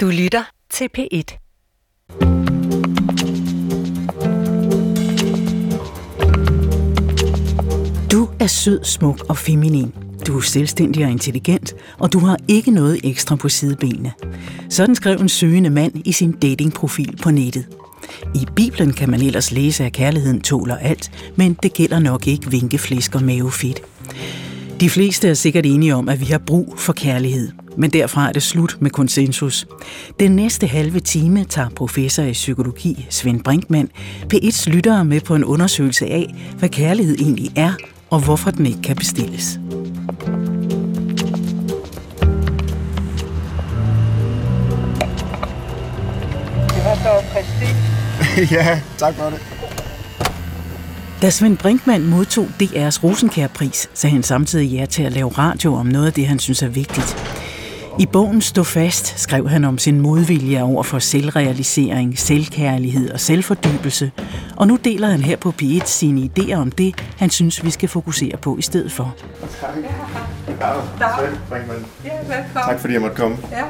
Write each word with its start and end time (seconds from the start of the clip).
Du 0.00 0.06
lytter 0.06 0.42
til 0.70 0.88
P1. 0.98 1.38
Du 8.12 8.28
er 8.40 8.46
sød, 8.46 8.84
smuk 8.84 9.24
og 9.28 9.36
feminin. 9.36 9.94
Du 10.26 10.36
er 10.36 10.40
selvstændig 10.40 11.04
og 11.04 11.10
intelligent, 11.10 11.74
og 11.98 12.12
du 12.12 12.18
har 12.18 12.38
ikke 12.48 12.70
noget 12.70 13.00
ekstra 13.04 13.36
på 13.36 13.48
sidebenene. 13.48 14.12
Sådan 14.70 14.94
skrev 14.94 15.16
en 15.20 15.28
søgende 15.28 15.70
mand 15.70 15.92
i 16.04 16.12
sin 16.12 16.32
datingprofil 16.32 17.16
på 17.22 17.30
nettet. 17.30 17.68
I 18.34 18.46
Bibelen 18.56 18.92
kan 18.92 19.10
man 19.10 19.22
ellers 19.22 19.52
læse, 19.52 19.84
at 19.84 19.92
kærligheden 19.92 20.40
tåler 20.40 20.76
alt, 20.76 21.32
men 21.36 21.54
det 21.62 21.72
gælder 21.72 21.98
nok 21.98 22.26
ikke 22.26 22.50
vinkeflæsk 22.50 23.14
og 23.14 23.22
mavefedt. 23.22 23.82
De 24.80 24.90
fleste 24.90 25.28
er 25.28 25.34
sikkert 25.34 25.66
enige 25.66 25.94
om, 25.94 26.08
at 26.08 26.20
vi 26.20 26.24
har 26.24 26.38
brug 26.38 26.74
for 26.78 26.92
kærlighed, 26.92 27.52
men 27.78 27.90
derfra 27.90 28.28
er 28.28 28.32
det 28.32 28.42
slut 28.42 28.76
med 28.80 28.90
konsensus. 28.90 29.66
Den 30.20 30.36
næste 30.36 30.66
halve 30.66 31.00
time 31.00 31.44
tager 31.44 31.68
professor 31.68 32.22
i 32.22 32.32
psykologi 32.32 33.06
Svend 33.10 33.44
Brinkmann 33.44 33.88
P1's 34.34 34.70
lyttere 34.70 35.04
med 35.04 35.20
på 35.20 35.34
en 35.34 35.44
undersøgelse 35.44 36.06
af, 36.06 36.34
hvad 36.58 36.68
kærlighed 36.68 37.14
egentlig 37.14 37.50
er, 37.56 37.72
og 38.10 38.20
hvorfor 38.24 38.50
den 38.50 38.66
ikke 38.66 38.82
kan 38.82 38.96
bestilles. 38.96 39.60
Det 46.68 46.84
var 46.84 46.94
så 46.94 47.24
præcis. 47.32 48.52
ja, 48.56 48.80
tak 48.98 49.14
for 49.14 49.24
det. 49.30 49.40
Da 51.22 51.30
Svend 51.30 51.58
Brinkmann 51.58 52.06
modtog 52.06 52.46
DR's 52.62 53.04
Rosenkærpris, 53.04 53.90
sagde 53.94 54.14
han 54.14 54.22
samtidig 54.22 54.70
ja 54.70 54.86
til 54.86 55.02
at 55.02 55.12
lave 55.12 55.28
radio 55.28 55.74
om 55.74 55.86
noget 55.86 56.06
af 56.06 56.12
det, 56.12 56.26
han 56.26 56.38
synes 56.38 56.62
er 56.62 56.68
vigtigt. 56.68 57.16
I 57.98 58.06
bogen 58.06 58.40
Stå 58.40 58.64
fast 58.64 59.18
skrev 59.18 59.48
han 59.48 59.64
om 59.64 59.78
sin 59.78 60.00
modvilje 60.00 60.62
over 60.62 60.82
for 60.82 60.98
selvrealisering, 60.98 62.18
selvkærlighed 62.18 63.10
og 63.10 63.20
selvfordybelse, 63.20 64.10
og 64.56 64.66
nu 64.68 64.78
deler 64.84 65.08
han 65.08 65.20
her 65.20 65.36
på 65.36 65.54
P1 65.62 65.86
sine 65.86 66.30
idéer 66.30 66.54
om 66.54 66.70
det, 66.70 66.94
han 67.16 67.30
synes, 67.30 67.64
vi 67.64 67.70
skal 67.70 67.88
fokusere 67.88 68.36
på 68.36 68.56
i 68.58 68.62
stedet 68.62 68.92
for. 68.92 69.16
Tak. 69.60 69.70
Ja. 72.04 72.14
Tak 72.54 72.80
fordi 72.80 72.92
jeg 72.92 73.00
måtte 73.00 73.16
komme. 73.16 73.36
Ja. 73.50 73.64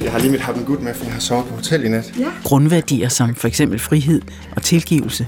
Jeg 0.00 0.12
har 0.12 0.18
lige 0.18 0.30
mit 0.30 0.40
happen 0.40 0.64
gut 0.64 0.82
med, 0.82 0.94
for 0.94 1.04
jeg 1.04 1.12
har 1.12 1.20
sovet 1.20 1.44
på 1.44 1.54
hotel 1.54 1.84
i 1.84 1.88
nat. 1.88 2.12
Ja. 2.18 2.26
Grundværdier 2.44 3.08
som 3.08 3.34
for 3.34 3.48
eksempel 3.48 3.78
frihed 3.78 4.22
og 4.56 4.62
tilgivelse 4.62 5.26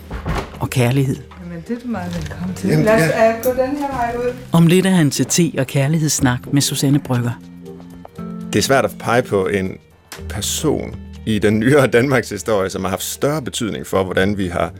og 0.60 0.70
kærlighed. 0.70 1.16
Jamen, 1.44 1.64
det 1.68 1.76
er 1.76 1.80
du 1.80 1.88
meget 1.88 2.14
velkommen 2.16 2.54
til. 2.56 2.70
Jamen, 2.70 2.84
Lad 2.84 2.94
os 2.94 3.00
ja. 3.00 3.38
uh, 3.38 3.44
gå 3.44 3.50
den 3.50 3.76
her 3.76 3.88
vej 3.92 4.14
ud. 4.16 4.34
Om 4.52 4.66
lidt 4.66 4.86
er 4.86 4.90
han 4.90 5.10
til 5.10 5.26
te 5.26 5.52
og 5.58 5.66
kærlighedssnak 5.66 6.52
med 6.52 6.62
Susanne 6.62 6.98
Brygger. 6.98 7.30
Det 8.54 8.60
er 8.60 8.62
svært 8.62 8.84
at 8.84 8.90
pege 8.98 9.22
på 9.22 9.46
en 9.46 9.78
person 10.28 10.96
i 11.26 11.38
den 11.38 11.58
nyere 11.58 11.86
Danmarks 11.86 12.30
historie, 12.30 12.70
som 12.70 12.82
har 12.82 12.90
haft 12.90 13.02
større 13.02 13.42
betydning 13.42 13.86
for, 13.86 14.04
hvordan 14.04 14.38
vi 14.38 14.48
har 14.48 14.72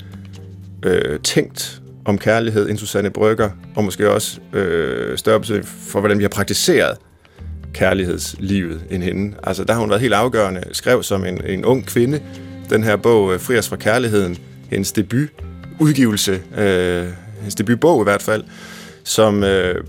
øh, 0.83 1.21
tænkt 1.21 1.83
om 2.05 2.19
kærlighed 2.19 2.69
end 2.71 2.79
Susanne 2.79 3.11
Brygger, 3.11 3.51
og 3.77 3.85
måske 3.85 4.11
også 4.11 4.41
øh, 4.53 5.19
større 5.19 5.41
betydning 5.41 5.67
for, 5.67 6.01
hvordan 6.01 6.19
vi 6.19 6.25
har 6.25 6.29
praktiseret 6.29 6.99
kærlighedslivet 7.73 8.85
end 8.91 9.03
hende. 9.03 9.37
Altså, 9.43 9.65
der 9.65 9.73
har 9.73 9.81
hun 9.81 9.91
været 9.91 10.03
helt 10.03 10.15
afgørende. 10.15 10.63
Skrev 10.73 11.03
som 11.03 11.25
en, 11.25 11.45
en 11.45 11.65
ung 11.65 11.87
kvinde 11.87 12.21
den 12.71 12.85
her 12.85 12.97
bog, 12.97 13.35
øh, 13.35 13.41
Fri 13.41 13.59
os 13.59 13.69
fra 13.69 13.77
kærligheden, 13.77 14.39
hendes 14.71 14.93
debut 14.93 15.29
udgivelse, 15.81 16.41
øh, 16.59 17.07
hendes 17.37 17.55
debutbog 17.55 18.03
i 18.03 18.05
hvert 18.05 18.23
fald, 18.23 18.45
som, 19.05 19.45
øh, 19.45 19.85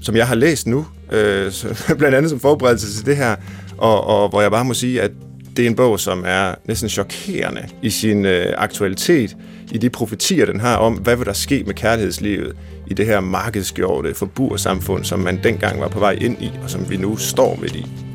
som 0.00 0.16
jeg 0.16 0.28
har 0.28 0.34
læst 0.34 0.66
nu, 0.66 0.86
øh, 1.12 1.52
så, 1.52 1.74
blandt 1.98 2.16
andet 2.16 2.30
som 2.30 2.40
forberedelse 2.40 2.96
til 2.96 3.06
det 3.06 3.16
her, 3.16 3.36
og, 3.78 4.04
og 4.04 4.28
hvor 4.28 4.42
jeg 4.42 4.50
bare 4.50 4.64
må 4.64 4.74
sige, 4.74 5.02
at 5.02 5.10
det 5.56 5.62
er 5.62 5.70
en 5.70 5.76
bog, 5.76 6.00
som 6.00 6.24
er 6.26 6.54
næsten 6.64 6.88
chokerende 6.88 7.68
i 7.82 7.90
sin 7.90 8.24
øh, 8.24 8.54
aktualitet, 8.56 9.36
i 9.72 9.78
de 9.78 9.90
profetier, 9.90 10.46
den 10.46 10.60
har 10.60 10.76
om, 10.76 10.94
hvad 10.94 11.16
vil 11.16 11.26
der 11.26 11.32
ske 11.32 11.62
med 11.66 11.74
kærlighedslivet 11.74 12.56
i 12.86 12.94
det 12.94 13.06
her 13.06 13.20
markedsgjorte 13.20 14.14
forbursamfund, 14.14 15.04
som 15.04 15.18
man 15.18 15.40
dengang 15.42 15.80
var 15.80 15.88
på 15.88 15.98
vej 15.98 16.18
ind 16.20 16.42
i, 16.42 16.50
og 16.62 16.70
som 16.70 16.90
vi 16.90 16.96
nu 16.96 17.16
står 17.16 17.58
midt 17.60 17.74
i. 17.76 18.07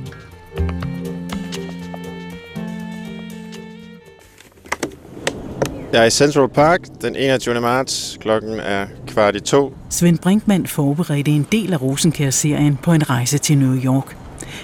Jeg 5.94 6.02
er 6.02 6.06
i 6.06 6.10
Central 6.10 6.50
Park 6.50 6.80
den 7.02 7.16
21. 7.16 7.62
marts. 7.62 8.18
Klokken 8.22 8.60
er 8.60 8.86
kvart 9.08 9.36
i 9.36 9.40
to. 9.40 9.74
Svend 9.90 10.20
Brinkmann 10.20 10.68
forberedte 10.68 11.32
en 11.32 11.48
del 11.52 11.74
af 11.74 11.82
Rosenkær-serien 11.82 12.80
på 12.84 12.94
en 12.94 13.10
rejse 13.10 13.38
til 13.38 13.58
New 13.58 13.76
York. 13.84 14.18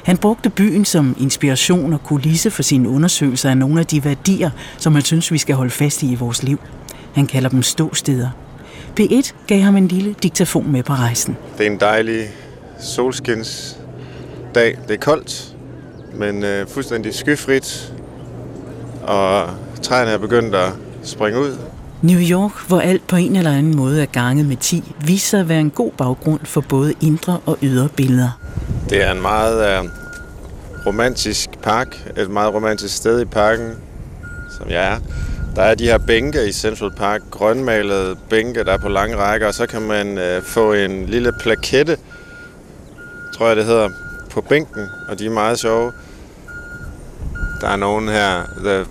Han 0.04 0.18
brugte 0.18 0.50
byen 0.50 0.86
som 0.86 1.16
inspiration 1.20 1.94
og 1.94 2.04
kulisse 2.04 2.52
for 2.52 2.64
sine 2.64 2.90
undersøgelser 2.90 3.50
af 3.50 3.58
nogle 3.58 3.80
af 3.80 3.86
de 3.86 4.06
værdier, 4.06 4.50
som 4.78 4.94
han 4.94 5.04
synes, 5.04 5.32
vi 5.32 5.38
skal 5.38 5.56
holde 5.56 5.72
fast 5.72 6.04
i 6.04 6.12
i 6.12 6.16
vores 6.16 6.44
liv. 6.44 6.60
Han 7.14 7.28
kalder 7.28 7.50
dem 7.50 7.64
ståsteder. 7.64 8.30
P1 9.00 9.34
gav 9.48 9.62
ham 9.62 9.76
en 9.76 9.88
lille 9.88 10.16
diktafon 10.24 10.72
med 10.72 10.84
på 10.84 10.94
rejsen. 10.94 11.38
Det 11.58 11.68
er 11.68 11.72
en 11.72 11.80
dejlig 11.80 12.28
solskinsdag. 12.80 14.78
Det 14.88 14.94
er 14.94 14.98
koldt, 15.02 15.56
men 16.14 16.44
øh, 16.44 16.68
fuldstændig 16.68 17.14
skyfrit. 17.14 17.94
Og 19.04 19.50
træerne 19.82 20.12
er 20.12 20.18
begyndt 20.18 20.56
at 20.56 20.72
springe 21.04 21.40
ud. 21.40 21.58
New 22.02 22.20
York, 22.20 22.68
hvor 22.68 22.80
alt 22.80 23.08
på 23.08 23.16
en 23.16 23.36
eller 23.36 23.52
anden 23.52 23.76
måde 23.76 24.02
er 24.02 24.06
ganget 24.06 24.46
med 24.46 24.58
10, 24.58 24.94
viser 25.06 25.28
sig 25.28 25.40
at 25.40 25.50
være 25.50 25.60
en 25.60 25.70
god 25.70 25.92
baggrund 25.92 26.40
for 26.44 26.62
både 26.62 26.94
indre 27.02 27.40
og 27.46 27.58
ydre 27.62 27.90
billeder. 27.90 28.40
Det 28.90 29.04
er 29.04 29.12
en 29.12 29.22
meget 29.22 29.80
øh, 29.80 29.90
romantisk 30.86 31.50
park. 31.64 32.12
Et 32.18 32.30
meget 32.30 32.54
romantisk 32.54 32.96
sted 32.96 33.22
i 33.22 33.26
parken, 33.26 33.72
som 34.58 34.70
jeg 34.70 34.94
er. 34.94 35.00
Der 35.56 35.62
er 35.62 35.76
de 35.76 35.86
her 35.86 35.98
bænke 35.98 36.48
i 36.48 36.52
Central 36.52 36.92
Park, 36.92 37.22
grønmalede 37.32 38.16
bænke, 38.30 38.64
der 38.64 38.74
er 38.74 38.78
på 38.78 38.90
lange 38.90 39.16
rækker, 39.16 39.48
og 39.48 39.54
så 39.54 39.68
kan 39.68 39.82
man 39.82 40.18
øh, 40.18 40.42
få 40.44 40.74
en 40.74 41.06
lille 41.06 41.32
plakette, 41.40 41.98
tror 43.38 43.48
jeg 43.48 43.56
det 43.56 43.66
hedder, 43.66 43.90
på 44.32 44.42
bænken, 44.42 44.86
og 45.08 45.20
de 45.20 45.26
er 45.26 45.30
meget 45.30 45.60
sjove. 45.60 45.92
Der 47.62 47.68
er 47.68 47.76
nogen 47.76 48.10
her, 48.10 48.44
The 48.64 48.86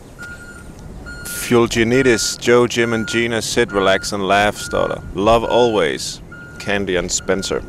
Fulginitis, 1.48 2.36
Joe, 2.36 2.66
Jim 2.66 2.92
and 2.92 3.06
Gina, 3.06 3.40
sit, 3.40 3.72
relax 3.72 4.12
and 4.12 4.22
laugh, 4.22 4.54
står 4.54 4.88
der. 4.88 5.02
Love 5.14 5.46
always, 5.50 6.22
Candy 6.60 6.96
and 6.98 7.10
Spencer. 7.10 7.60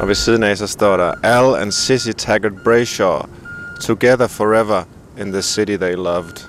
Og 0.00 0.08
ved 0.08 0.14
siden 0.14 0.42
af, 0.42 0.58
så 0.58 0.66
står 0.66 0.96
der 0.96 1.14
Al 1.22 1.62
and 1.62 1.72
Sissy 1.72 2.10
Taggart 2.10 2.52
Brayshaw, 2.64 3.22
together 3.80 4.26
forever 4.26 4.82
in 5.20 5.32
the 5.32 5.42
city 5.42 5.76
they 5.76 5.94
loved. 5.94 6.48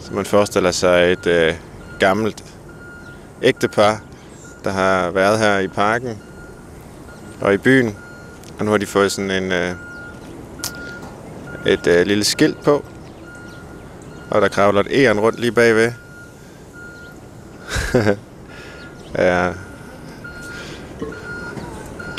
Så 0.00 0.14
man 0.14 0.24
forestiller 0.24 0.70
sig 0.70 1.12
et 1.12 1.26
øh, 1.26 1.54
gammelt 1.98 2.44
ægtepar, 3.42 4.00
der 4.64 4.70
har 4.70 5.10
været 5.10 5.38
her 5.38 5.58
i 5.58 5.68
parken 5.68 6.18
og 7.40 7.54
i 7.54 7.56
byen. 7.56 7.96
Og 8.58 8.64
nu 8.64 8.70
har 8.70 8.78
de 8.78 8.86
fået 8.86 9.12
sådan 9.12 9.30
en, 9.30 9.52
øh, 9.52 9.74
et 11.66 11.86
øh, 11.86 12.06
lille 12.06 12.24
skilt 12.24 12.64
på. 12.64 12.84
Og 14.30 14.42
der 14.42 14.48
kravler 14.48 14.80
et 14.80 14.86
æren 14.90 15.20
rundt 15.20 15.40
lige 15.40 15.52
bagved. 15.52 15.92
ja. 19.18 19.52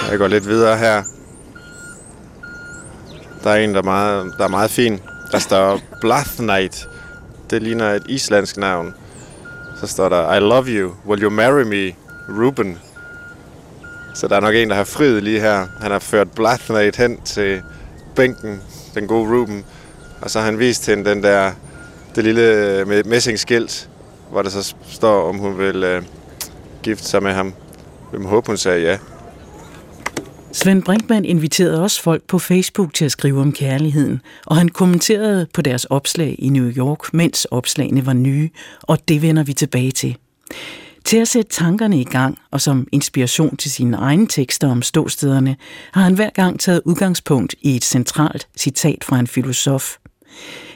Jeg 0.10 0.18
går 0.18 0.28
lidt 0.28 0.48
videre 0.48 0.78
her. 0.78 1.04
Der 3.44 3.50
er 3.50 3.56
en, 3.56 3.74
der 3.74 3.80
er 3.80 3.84
meget, 3.84 4.34
der 4.38 4.44
er 4.44 4.48
meget 4.50 4.72
fin. 4.72 5.00
Der 5.32 5.40
står 5.40 5.80
Blathnight. 6.02 6.90
Det 7.50 7.64
ligner 7.64 7.94
et 7.94 8.04
islandsk 8.10 8.58
navn. 8.58 8.94
Så 9.80 9.88
står 9.88 10.10
der, 10.10 10.34
I 10.34 10.40
love 10.40 10.66
you. 10.68 10.92
Will 11.06 11.24
you 11.24 11.30
marry 11.30 11.62
me? 11.62 11.96
Ruben. 12.30 12.80
Så 14.14 14.28
der 14.28 14.36
er 14.36 14.40
nok 14.40 14.56
en, 14.56 14.70
der 14.70 14.76
har 14.76 14.84
friet 14.84 15.24
lige 15.24 15.40
her. 15.40 15.68
Han 15.82 15.92
har 15.92 16.00
ført 16.00 16.32
Blathnight 16.32 16.96
hen 16.96 17.22
til 17.22 17.62
bænken. 18.16 18.62
Den 18.96 19.08
gode 19.08 19.30
Ruben. 19.30 19.66
Og 20.22 20.30
så 20.30 20.40
har 20.40 20.46
han 20.46 20.60
vist 20.60 20.86
hende 20.86 21.10
den 21.10 21.24
der, 21.24 21.52
det 22.18 22.26
lille 22.26 22.42
øh, 22.42 22.88
med 22.88 23.04
messingskilt, 23.04 23.90
hvor 24.32 24.42
der 24.42 24.50
så 24.50 24.76
står, 24.88 25.30
om 25.30 25.38
hun 25.38 25.58
vil 25.58 25.84
øh, 25.84 26.04
gifte 26.84 27.06
sig 27.06 27.24
med 27.24 27.34
ham. 27.34 27.54
Hvem 28.12 28.22
må 28.22 28.30
håbe, 28.30 28.48
hun 28.48 28.58
sagde 28.58 28.82
ja. 28.82 28.98
Svend 30.52 30.84
Brinkmann 30.84 31.26
inviterede 31.26 31.84
også 31.84 32.02
folk 32.02 32.24
på 32.28 32.40
Facebook 32.40 32.94
til 32.94 33.06
at 33.06 33.12
skrive 33.12 33.42
om 33.42 33.52
kærligheden, 33.52 34.22
og 34.46 34.56
han 34.56 34.70
kommenterede 34.70 35.48
på 35.54 35.62
deres 35.62 35.86
opslag 35.86 36.36
i 36.40 36.50
New 36.50 36.72
York, 36.72 37.14
mens 37.14 37.46
opslagene 37.46 38.06
var 38.06 38.14
nye, 38.14 38.50
og 38.82 39.08
det 39.08 39.22
vender 39.22 39.44
vi 39.44 39.54
tilbage 39.54 39.92
til. 39.92 40.18
Til 41.06 41.18
at 41.18 41.28
sætte 41.28 41.52
tankerne 41.52 42.02
i 42.02 42.04
gang, 42.04 42.38
og 42.52 42.62
som 42.62 42.88
inspiration 42.92 43.58
til 43.58 43.72
sine 43.72 43.98
egne 43.98 44.28
tekster 44.28 44.72
om 44.72 44.82
ståstederne, 44.82 45.56
har 45.92 46.02
han 46.02 46.14
hver 46.14 46.30
gang 46.30 46.60
taget 46.60 46.82
udgangspunkt 46.86 47.56
i 47.62 47.76
et 47.76 47.84
centralt 47.84 48.48
citat 48.58 49.04
fra 49.04 49.20
en 49.20 49.28
filosof. 49.28 49.98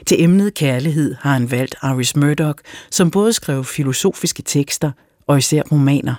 Til 0.06 0.22
emnet 0.22 0.54
kærlighed 0.54 1.14
har 1.20 1.32
han 1.32 1.50
valgt 1.50 1.74
Iris 1.82 2.16
Murdoch, 2.16 2.58
som 2.90 3.10
både 3.10 3.32
skrev 3.32 3.64
filosofiske 3.64 4.42
tekster 4.42 4.90
og 5.26 5.38
især 5.38 5.62
romaner. 5.72 6.14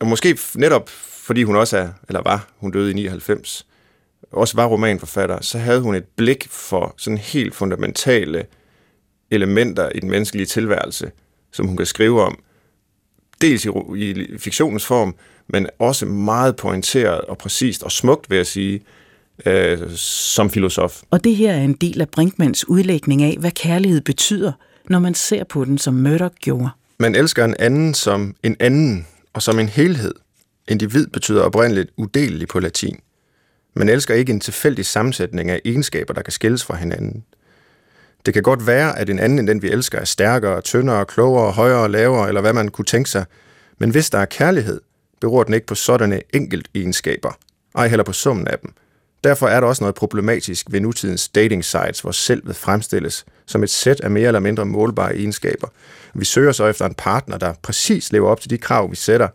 Og 0.00 0.06
måske 0.06 0.38
netop 0.54 0.90
fordi 1.26 1.42
hun 1.42 1.56
også 1.56 1.78
er, 1.78 1.88
eller 2.08 2.22
var, 2.22 2.48
hun 2.58 2.70
døde 2.70 2.90
i 2.90 2.94
99, 2.94 3.66
også 4.32 4.56
var 4.56 4.66
romanforfatter, 4.66 5.40
så 5.40 5.58
havde 5.58 5.80
hun 5.80 5.94
et 5.94 6.04
blik 6.16 6.46
for 6.50 6.94
sådan 6.96 7.18
helt 7.18 7.54
fundamentale 7.54 8.46
elementer 9.30 9.88
i 9.94 10.00
den 10.00 10.10
menneskelige 10.10 10.46
tilværelse, 10.46 11.10
som 11.52 11.66
hun 11.66 11.76
kan 11.76 11.86
skrive 11.86 12.22
om, 12.22 12.38
dels 13.40 13.64
i, 13.64 13.70
i 13.96 14.38
fiktionens 14.38 14.86
form, 14.86 15.14
men 15.48 15.66
også 15.78 16.06
meget 16.06 16.56
pointeret 16.56 17.20
og 17.20 17.38
præcist 17.38 17.82
og 17.82 17.92
smukt, 17.92 18.30
vil 18.30 18.36
jeg 18.36 18.46
sige, 18.46 18.80
øh, 19.46 19.90
som 19.96 20.50
filosof. 20.50 21.02
Og 21.10 21.24
det 21.24 21.36
her 21.36 21.52
er 21.52 21.62
en 21.62 21.72
del 21.72 22.00
af 22.00 22.08
Brinkmans 22.08 22.68
udlægning 22.68 23.22
af, 23.22 23.36
hvad 23.40 23.50
kærlighed 23.50 24.00
betyder, 24.00 24.52
når 24.88 24.98
man 24.98 25.14
ser 25.14 25.44
på 25.44 25.64
den, 25.64 25.78
som 25.78 25.94
Murdoch 25.94 26.34
gjorde. 26.34 26.68
Man 26.98 27.14
elsker 27.14 27.44
en 27.44 27.54
anden 27.58 27.94
som 27.94 28.34
en 28.42 28.56
anden, 28.60 29.06
og 29.32 29.42
som 29.42 29.58
en 29.58 29.68
helhed. 29.68 30.14
Individ 30.68 31.06
betyder 31.06 31.42
oprindeligt 31.42 31.90
udelelig 31.96 32.48
på 32.48 32.60
latin. 32.60 32.98
Man 33.74 33.88
elsker 33.88 34.14
ikke 34.14 34.32
en 34.32 34.40
tilfældig 34.40 34.86
sammensætning 34.86 35.50
af 35.50 35.60
egenskaber, 35.64 36.14
der 36.14 36.22
kan 36.22 36.32
skilles 36.32 36.64
fra 36.64 36.76
hinanden. 36.76 37.24
Det 38.26 38.34
kan 38.34 38.42
godt 38.42 38.66
være, 38.66 38.98
at 38.98 39.10
en 39.10 39.18
anden 39.18 39.38
end 39.38 39.46
den, 39.46 39.62
vi 39.62 39.70
elsker, 39.70 39.98
er 39.98 40.04
stærkere, 40.04 40.60
tyndere, 40.60 41.04
klogere, 41.04 41.52
højere, 41.52 41.90
lavere, 41.90 42.28
eller 42.28 42.40
hvad 42.40 42.52
man 42.52 42.68
kunne 42.68 42.84
tænke 42.84 43.10
sig. 43.10 43.24
Men 43.78 43.90
hvis 43.90 44.10
der 44.10 44.18
er 44.18 44.24
kærlighed, 44.24 44.80
beror 45.20 45.42
den 45.42 45.54
ikke 45.54 45.66
på 45.66 45.74
sådanne 45.74 46.20
enkelt 46.34 46.68
egenskaber, 46.74 47.38
ej 47.74 47.88
heller 47.88 48.04
på 48.04 48.12
summen 48.12 48.48
af 48.48 48.58
dem. 48.58 48.72
Derfor 49.26 49.48
er 49.48 49.60
der 49.60 49.66
også 49.66 49.84
noget 49.84 49.94
problematisk 49.94 50.66
ved 50.70 50.80
nutidens 50.80 51.28
dating 51.28 51.64
sites, 51.64 52.00
hvor 52.00 52.10
selvet 52.10 52.56
fremstilles 52.56 53.24
som 53.46 53.62
et 53.62 53.70
sæt 53.70 54.00
af 54.00 54.10
mere 54.10 54.26
eller 54.26 54.40
mindre 54.40 54.66
målbare 54.66 55.16
egenskaber. 55.16 55.68
Vi 56.14 56.24
søger 56.24 56.52
så 56.52 56.66
efter 56.66 56.86
en 56.86 56.94
partner, 56.94 57.38
der 57.38 57.54
præcis 57.62 58.12
lever 58.12 58.28
op 58.28 58.40
til 58.40 58.50
de 58.50 58.58
krav, 58.58 58.90
vi 58.90 58.96
sætter. 58.96 59.28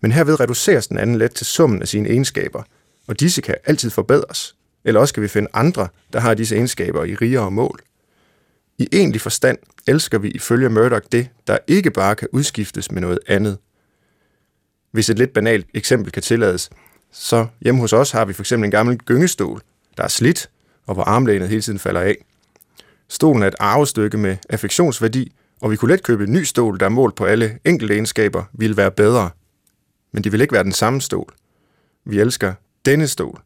Men 0.00 0.12
herved 0.12 0.40
reduceres 0.40 0.86
den 0.86 0.98
anden 0.98 1.18
let 1.18 1.34
til 1.34 1.46
summen 1.46 1.82
af 1.82 1.88
sine 1.88 2.08
egenskaber, 2.08 2.62
og 3.08 3.20
disse 3.20 3.40
kan 3.40 3.54
altid 3.64 3.90
forbedres. 3.90 4.56
Eller 4.84 5.00
også 5.00 5.14
kan 5.14 5.22
vi 5.22 5.28
finde 5.28 5.48
andre, 5.52 5.88
der 6.12 6.20
har 6.20 6.34
disse 6.34 6.56
egenskaber 6.56 7.04
i 7.04 7.14
rigere 7.14 7.50
mål. 7.50 7.80
I 8.78 8.88
egentlig 8.92 9.20
forstand 9.20 9.58
elsker 9.86 10.18
vi 10.18 10.30
ifølge 10.30 10.68
Murdoch 10.68 11.06
det, 11.12 11.28
der 11.46 11.58
ikke 11.66 11.90
bare 11.90 12.14
kan 12.14 12.28
udskiftes 12.32 12.90
med 12.90 13.00
noget 13.00 13.18
andet. 13.26 13.58
Hvis 14.92 15.10
et 15.10 15.18
lidt 15.18 15.32
banalt 15.32 15.66
eksempel 15.74 16.12
kan 16.12 16.22
tillades, 16.22 16.70
så 17.12 17.46
hjemme 17.60 17.80
hos 17.80 17.92
os 17.92 18.10
har 18.10 18.24
vi 18.24 18.32
for 18.32 18.42
eksempel 18.42 18.64
en 18.64 18.70
gammel 18.70 18.98
gyngestol, 18.98 19.60
der 19.96 20.02
er 20.02 20.08
slidt, 20.08 20.50
og 20.86 20.94
hvor 20.94 21.02
armlænet 21.02 21.48
hele 21.48 21.62
tiden 21.62 21.78
falder 21.78 22.00
af. 22.00 22.16
Stolen 23.08 23.42
er 23.42 23.46
et 23.46 23.54
arvestykke 23.60 24.18
med 24.18 24.36
affektionsværdi, 24.48 25.32
og 25.60 25.70
vi 25.70 25.76
kunne 25.76 25.92
let 25.92 26.02
købe 26.02 26.24
en 26.24 26.32
ny 26.32 26.42
stol, 26.42 26.80
der 26.80 26.88
målt 26.88 27.14
på 27.14 27.24
alle 27.24 27.58
enkelte 27.64 27.94
egenskaber, 27.94 28.44
ville 28.52 28.76
være 28.76 28.90
bedre. 28.90 29.30
Men 30.12 30.24
det 30.24 30.32
vil 30.32 30.40
ikke 30.40 30.52
være 30.52 30.64
den 30.64 30.72
samme 30.72 31.00
stol. 31.00 31.32
Vi 32.04 32.20
elsker 32.20 32.54
denne 32.84 33.08
stol, 33.08 33.40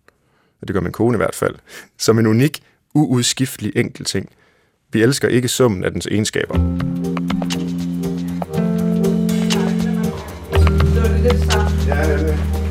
og 0.60 0.68
det 0.68 0.74
gør 0.74 0.80
min 0.80 0.92
kone 0.92 1.16
i 1.16 1.16
hvert 1.16 1.34
fald, 1.34 1.54
som 1.98 2.18
en 2.18 2.26
unik, 2.26 2.62
uudskiftelig 2.94 3.72
enkelt 3.76 4.08
ting. 4.08 4.28
Vi 4.92 5.02
elsker 5.02 5.28
ikke 5.28 5.48
summen 5.48 5.84
af 5.84 5.90
dens 5.90 6.06
egenskaber. 6.06 6.58
Se, 11.84 12.63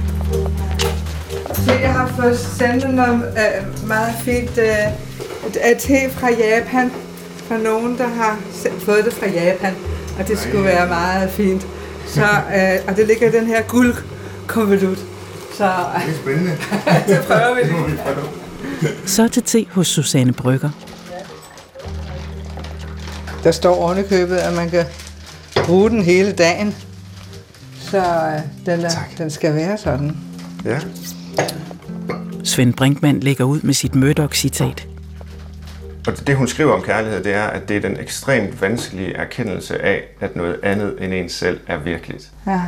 jeg 1.82 1.94
har 1.94 2.08
fået 2.08 2.40
sendt 2.40 2.96
noget 2.96 3.14
uh, 3.14 3.88
meget 3.88 4.14
fint 4.24 4.50
uh, 4.50 5.80
te 5.80 6.10
fra 6.10 6.30
Japan, 6.32 6.92
fra 7.48 7.58
nogen, 7.58 7.98
der 7.98 8.08
har 8.08 8.40
fået 8.80 9.06
det 9.06 9.14
fra 9.14 9.28
Japan, 9.28 9.74
og 10.20 10.28
det 10.28 10.40
skulle 10.40 10.64
være 10.64 10.88
meget 10.88 11.32
fint. 11.32 11.68
Så, 12.08 12.22
uh, 12.24 12.88
og 12.88 12.98
det 12.98 13.08
ligger 13.08 13.30
i 13.30 13.32
den 13.32 13.48
her 13.48 13.62
guldkonvolut. 13.62 14.98
Så, 15.58 15.64
det 16.06 16.14
er 16.14 16.18
spændende. 16.22 16.52
det 17.08 17.24
prøver 17.28 17.56
vi 17.56 17.62
lige. 17.72 18.94
Så 19.06 19.28
til 19.28 19.44
te 19.44 19.66
hos 19.72 19.88
Susanne 19.88 20.34
Brygger. 20.34 20.70
Der 23.44 23.52
står 23.52 23.76
ovenikøbet, 23.76 24.36
at 24.36 24.54
man 24.54 24.70
kan 24.70 24.86
bruge 25.66 25.90
den 25.90 26.02
hele 26.02 26.32
dagen. 26.32 26.76
Så 27.80 27.98
øh, 27.98 28.42
den, 28.66 28.86
er, 28.86 28.90
den 29.18 29.30
skal 29.30 29.56
være 29.56 29.78
sådan. 29.78 30.18
Ja. 30.66 30.80
Svend 32.44 32.74
Brinkmann 32.74 33.20
lægger 33.20 33.44
ud 33.44 33.62
med 33.62 33.74
sit 33.74 33.96
Murdoch-citat. 33.96 34.88
Og 36.08 36.28
det, 36.28 36.36
hun 36.36 36.48
skriver 36.48 36.74
om 36.74 36.82
kærlighed, 36.82 37.24
det 37.24 37.34
er, 37.34 37.44
at 37.44 37.70
det 37.70 37.78
er 37.78 37.82
den 37.82 38.00
ekstremt 38.00 38.62
vanskelige 38.62 39.14
erkendelse 39.14 39.82
af, 39.82 40.04
at 40.22 40.36
noget 40.36 40.60
andet 40.64 40.96
end 41.02 41.14
en 41.14 41.30
selv 41.30 41.60
er 41.68 41.78
virkeligt. 41.78 42.32
Ja. 42.48 42.62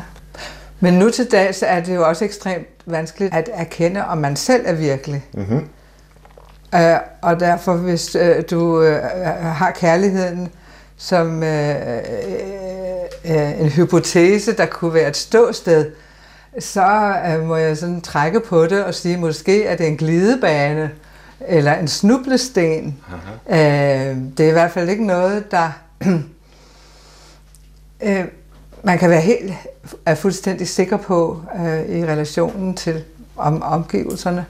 Men 0.80 0.94
nu 0.94 1.10
til 1.10 1.32
dags 1.32 1.64
er 1.68 1.80
det 1.80 1.96
jo 1.96 2.08
også 2.08 2.26
ekstremt 2.26 2.68
vanskeligt 2.86 3.34
at 3.34 3.50
erkende, 3.54 4.06
om 4.06 4.18
man 4.18 4.36
selv 4.36 4.64
er 4.66 4.74
virkelig. 4.74 5.26
Mm-hmm. 5.34 5.68
Uh, 6.74 6.80
og 7.22 7.40
derfor, 7.40 7.74
hvis 7.74 8.16
uh, 8.16 8.22
du 8.52 8.80
uh, 8.80 8.88
har 9.42 9.72
kærligheden 9.80 10.50
som 10.98 11.28
uh, 11.28 11.50
uh, 13.26 13.62
en 13.62 13.70
hypotese, 13.70 14.56
der 14.56 14.66
kunne 14.66 14.94
være 14.94 15.10
et 15.10 15.18
ståsted, 15.18 15.92
så 16.60 17.16
uh, 17.38 17.48
må 17.48 17.56
jeg 17.56 17.78
sådan 17.78 18.02
trække 18.02 18.40
på 18.40 18.66
det 18.66 18.84
og 18.84 18.94
sige, 18.94 19.18
måske 19.18 19.66
er 19.66 19.76
det 19.76 19.88
en 19.88 19.98
glidebane 19.98 20.92
eller 21.48 21.74
en 21.74 21.88
snublesten. 21.88 23.04
Uh, 23.46 23.56
det 23.56 24.40
er 24.40 24.48
i 24.48 24.52
hvert 24.52 24.72
fald 24.72 24.90
ikke 24.90 25.06
noget, 25.06 25.52
der... 25.52 25.72
uh, 26.06 26.14
man 28.84 28.98
kan 28.98 29.10
være 29.10 29.22
helt 29.22 29.54
er 30.06 30.16
fuldstændig 30.16 30.68
sikker 30.68 30.98
på 30.98 31.42
uh, 31.56 31.96
i 31.96 32.06
relationen 32.06 32.76
til 32.76 33.04
om 33.36 33.62
omgivelserne. 33.62 34.46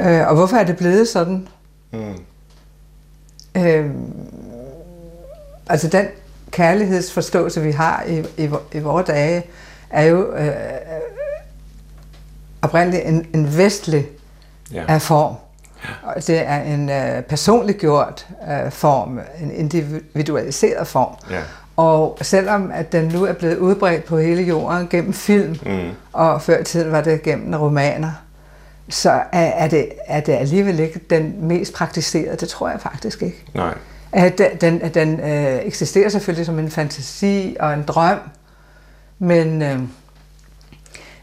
Øh, 0.00 0.28
og 0.28 0.34
hvorfor 0.34 0.56
er 0.56 0.64
det 0.64 0.76
blevet 0.76 1.08
sådan? 1.08 1.48
Mm. 1.92 2.14
Øh, 3.56 3.90
altså 5.68 5.88
den 5.88 6.06
kærlighedsforståelse, 6.50 7.62
vi 7.62 7.70
har 7.70 8.04
i, 8.08 8.18
i, 8.36 8.48
i 8.72 8.78
vores 8.78 9.06
dage, 9.06 9.44
er 9.90 10.02
jo 10.04 10.34
øh, 10.34 10.52
oprindeligt 12.62 13.02
en, 13.06 13.26
en 13.34 13.56
vestlig 13.56 14.06
ja. 14.72 14.84
af 14.88 15.02
form. 15.02 15.34
Ja. 15.84 16.20
Det 16.20 16.48
er 16.48 16.62
en 16.62 16.90
øh, 16.90 17.22
personliggjort 17.22 18.26
øh, 18.50 18.72
form, 18.72 19.20
en 19.40 19.50
individualiseret 19.50 20.86
form. 20.86 21.14
Ja. 21.30 21.40
Og 21.76 22.18
selvom 22.22 22.70
at 22.74 22.92
den 22.92 23.04
nu 23.04 23.24
er 23.24 23.32
blevet 23.32 23.56
udbredt 23.56 24.04
på 24.04 24.18
hele 24.18 24.42
jorden 24.42 24.88
gennem 24.88 25.12
film, 25.12 25.56
mm. 25.66 25.90
og 26.12 26.42
før 26.42 26.58
i 26.58 26.64
tiden 26.64 26.92
var 26.92 27.00
det 27.00 27.22
gennem 27.22 27.54
romaner, 27.54 28.10
så 28.88 29.10
er, 29.10 29.22
er, 29.32 29.68
det, 29.68 29.88
er 30.06 30.20
det 30.20 30.32
alligevel 30.32 30.80
ikke 30.80 31.00
den 31.10 31.34
mest 31.40 31.74
praktiserede. 31.74 32.36
Det 32.36 32.48
tror 32.48 32.68
jeg 32.70 32.80
faktisk 32.80 33.22
ikke. 33.22 33.44
Nej. 33.54 33.74
At 34.12 34.38
den, 34.38 34.50
den, 34.60 34.94
den 34.94 35.20
øh, 35.20 35.56
eksisterer 35.64 36.08
selvfølgelig 36.08 36.46
som 36.46 36.58
en 36.58 36.70
fantasi 36.70 37.56
og 37.60 37.74
en 37.74 37.82
drøm, 37.82 38.18
men, 39.18 39.62
øh, 39.62 39.80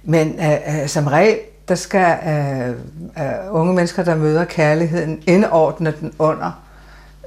men 0.03 0.39
øh, 0.39 0.81
øh, 0.81 0.87
som 0.87 1.07
regel, 1.07 1.39
der 1.67 1.75
skal 1.75 2.17
øh, 2.27 2.69
øh, 3.25 3.55
unge 3.55 3.73
mennesker, 3.73 4.03
der 4.03 4.15
møder 4.15 4.45
kærligheden, 4.45 5.23
indordne 5.27 5.93
den 6.01 6.13
under 6.19 6.63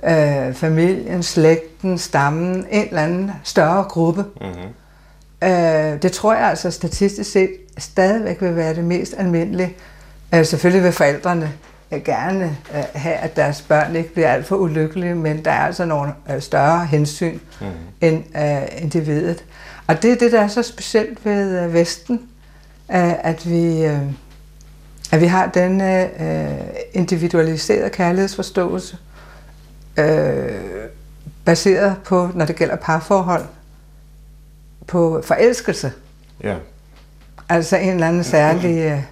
øh, 0.04 0.54
familien, 0.54 1.22
slægten, 1.22 1.98
stammen, 1.98 2.66
en 2.70 2.88
eller 2.88 3.02
anden 3.02 3.30
større 3.44 3.82
gruppe. 3.82 4.24
Mm-hmm. 4.40 5.48
Øh, 5.48 6.02
det 6.02 6.12
tror 6.12 6.34
jeg 6.34 6.48
altså 6.48 6.70
statistisk 6.70 7.30
set 7.30 7.50
stadigvæk 7.78 8.42
vil 8.42 8.56
være 8.56 8.74
det 8.74 8.84
mest 8.84 9.14
almindelige 9.18 9.76
Øh, 10.34 10.44
selvfølgelig 10.44 10.84
vil 10.84 10.92
forældrene 10.92 11.52
øh, 11.92 12.02
gerne 12.04 12.56
øh, 12.74 12.84
have, 12.94 13.14
at 13.14 13.36
deres 13.36 13.62
børn 13.62 13.96
ikke 13.96 14.12
bliver 14.12 14.28
alt 14.28 14.46
for 14.46 14.56
ulykkelige, 14.56 15.14
men 15.14 15.44
der 15.44 15.50
er 15.50 15.66
altså 15.66 15.84
nogle 15.84 16.12
større 16.40 16.86
hensyn 16.86 17.38
mm. 17.60 17.66
end 18.00 18.24
individet. 18.78 19.44
Og 19.86 20.02
det 20.02 20.12
er 20.12 20.16
det, 20.16 20.32
der 20.32 20.40
er 20.40 20.48
så 20.48 20.62
specielt 20.62 21.24
ved 21.24 21.68
Vesten, 21.68 22.28
at 22.88 23.50
vi, 23.50 23.82
at 25.12 25.20
vi 25.20 25.26
har 25.26 25.46
den 25.46 25.80
individualiserede 26.92 27.90
kærlighedsforståelse, 27.90 28.98
baseret 31.44 31.96
på, 32.04 32.30
når 32.34 32.44
det 32.44 32.56
gælder 32.56 32.76
parforhold, 32.76 33.44
på 34.86 35.22
forelskelse. 35.24 35.92
Ja. 36.42 36.56
Altså 37.48 37.76
en 37.76 37.90
eller 37.90 38.08
anden 38.08 38.24
særlig 38.24 39.04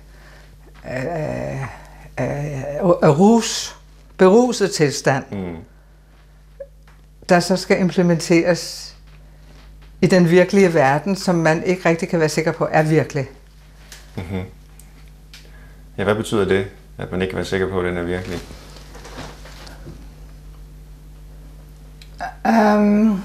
øh, 0.85 1.63
øh, 2.21 2.85
rus, 3.19 3.77
beruset 4.17 4.71
tilstand, 4.71 5.25
mm. 5.33 5.57
der 7.29 7.41
så 7.41 7.57
skal 7.57 7.81
implementeres 7.81 8.94
i 10.05 10.07
den 10.07 10.31
virkelige 10.31 10.75
verden, 10.75 11.17
som 11.17 11.35
man 11.35 11.63
ikke 11.63 11.89
rigtig 11.89 12.09
kan 12.09 12.21
være 12.21 12.29
sikker 12.29 12.53
på 12.53 12.69
er 12.71 12.83
virkelig. 12.83 13.27
Mm-hmm. 14.17 14.43
Ja, 15.99 16.05
hvad 16.05 16.15
betyder 16.15 16.45
det, 16.45 16.67
at 16.99 17.13
man 17.13 17.23
ikke 17.23 17.31
kan 17.31 17.37
være 17.37 17.45
sikker 17.45 17.69
på, 17.69 17.79
at 17.81 17.85
den 17.85 17.97
er 17.97 18.03
virkelig? 18.03 18.39
Um, 22.49 23.25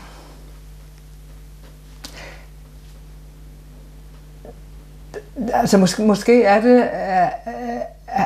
Altså 5.53 5.77
måske, 5.77 6.01
måske 6.01 6.43
er 6.43 6.61
det, 6.61 6.89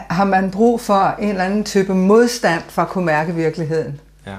har 0.10 0.24
man 0.24 0.52
brug 0.52 0.82
for 0.82 1.16
en 1.20 1.30
eller 1.30 1.44
anden 1.44 1.64
type 1.64 1.94
modstand 1.94 2.64
for 2.70 2.82
at 2.82 2.88
kunne 2.88 3.06
mærke 3.06 3.36
virkeligheden. 3.36 4.00
Ja. 4.28 4.36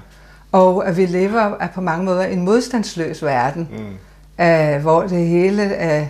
Og 0.52 0.86
at 0.88 0.96
vi 0.96 1.06
lever 1.06 1.56
er 1.60 1.68
på 1.68 1.80
mange 1.80 2.04
måder 2.04 2.22
en 2.24 2.42
modstandsløs 2.42 3.22
verden, 3.22 3.68
Mm. 3.72 3.98
Øh, 4.40 4.82
hvor 4.82 5.02
det 5.02 5.26
hele 5.26 5.84
øh, 5.84 6.06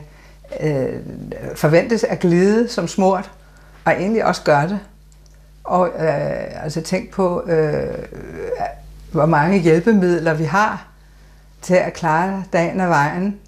øh, 0.60 1.00
forventes 1.54 2.04
at 2.04 2.18
glide 2.18 2.68
som 2.68 2.88
smurt, 2.88 3.30
og 3.84 3.92
egentlig 3.92 4.24
også 4.24 4.42
gør 4.42 4.66
det. 4.66 4.80
Og 5.64 5.88
øh, 5.88 6.64
altså 6.64 6.80
tænk 6.80 7.10
på, 7.10 7.42
øh, 7.46 7.98
hvor 9.12 9.26
mange 9.26 9.58
hjælpemidler 9.58 10.34
vi 10.34 10.44
har 10.44 10.86
til 11.62 11.74
at 11.74 11.92
klare 11.92 12.44
dagen 12.52 12.80
og 12.80 12.88
vejen. 12.88 13.40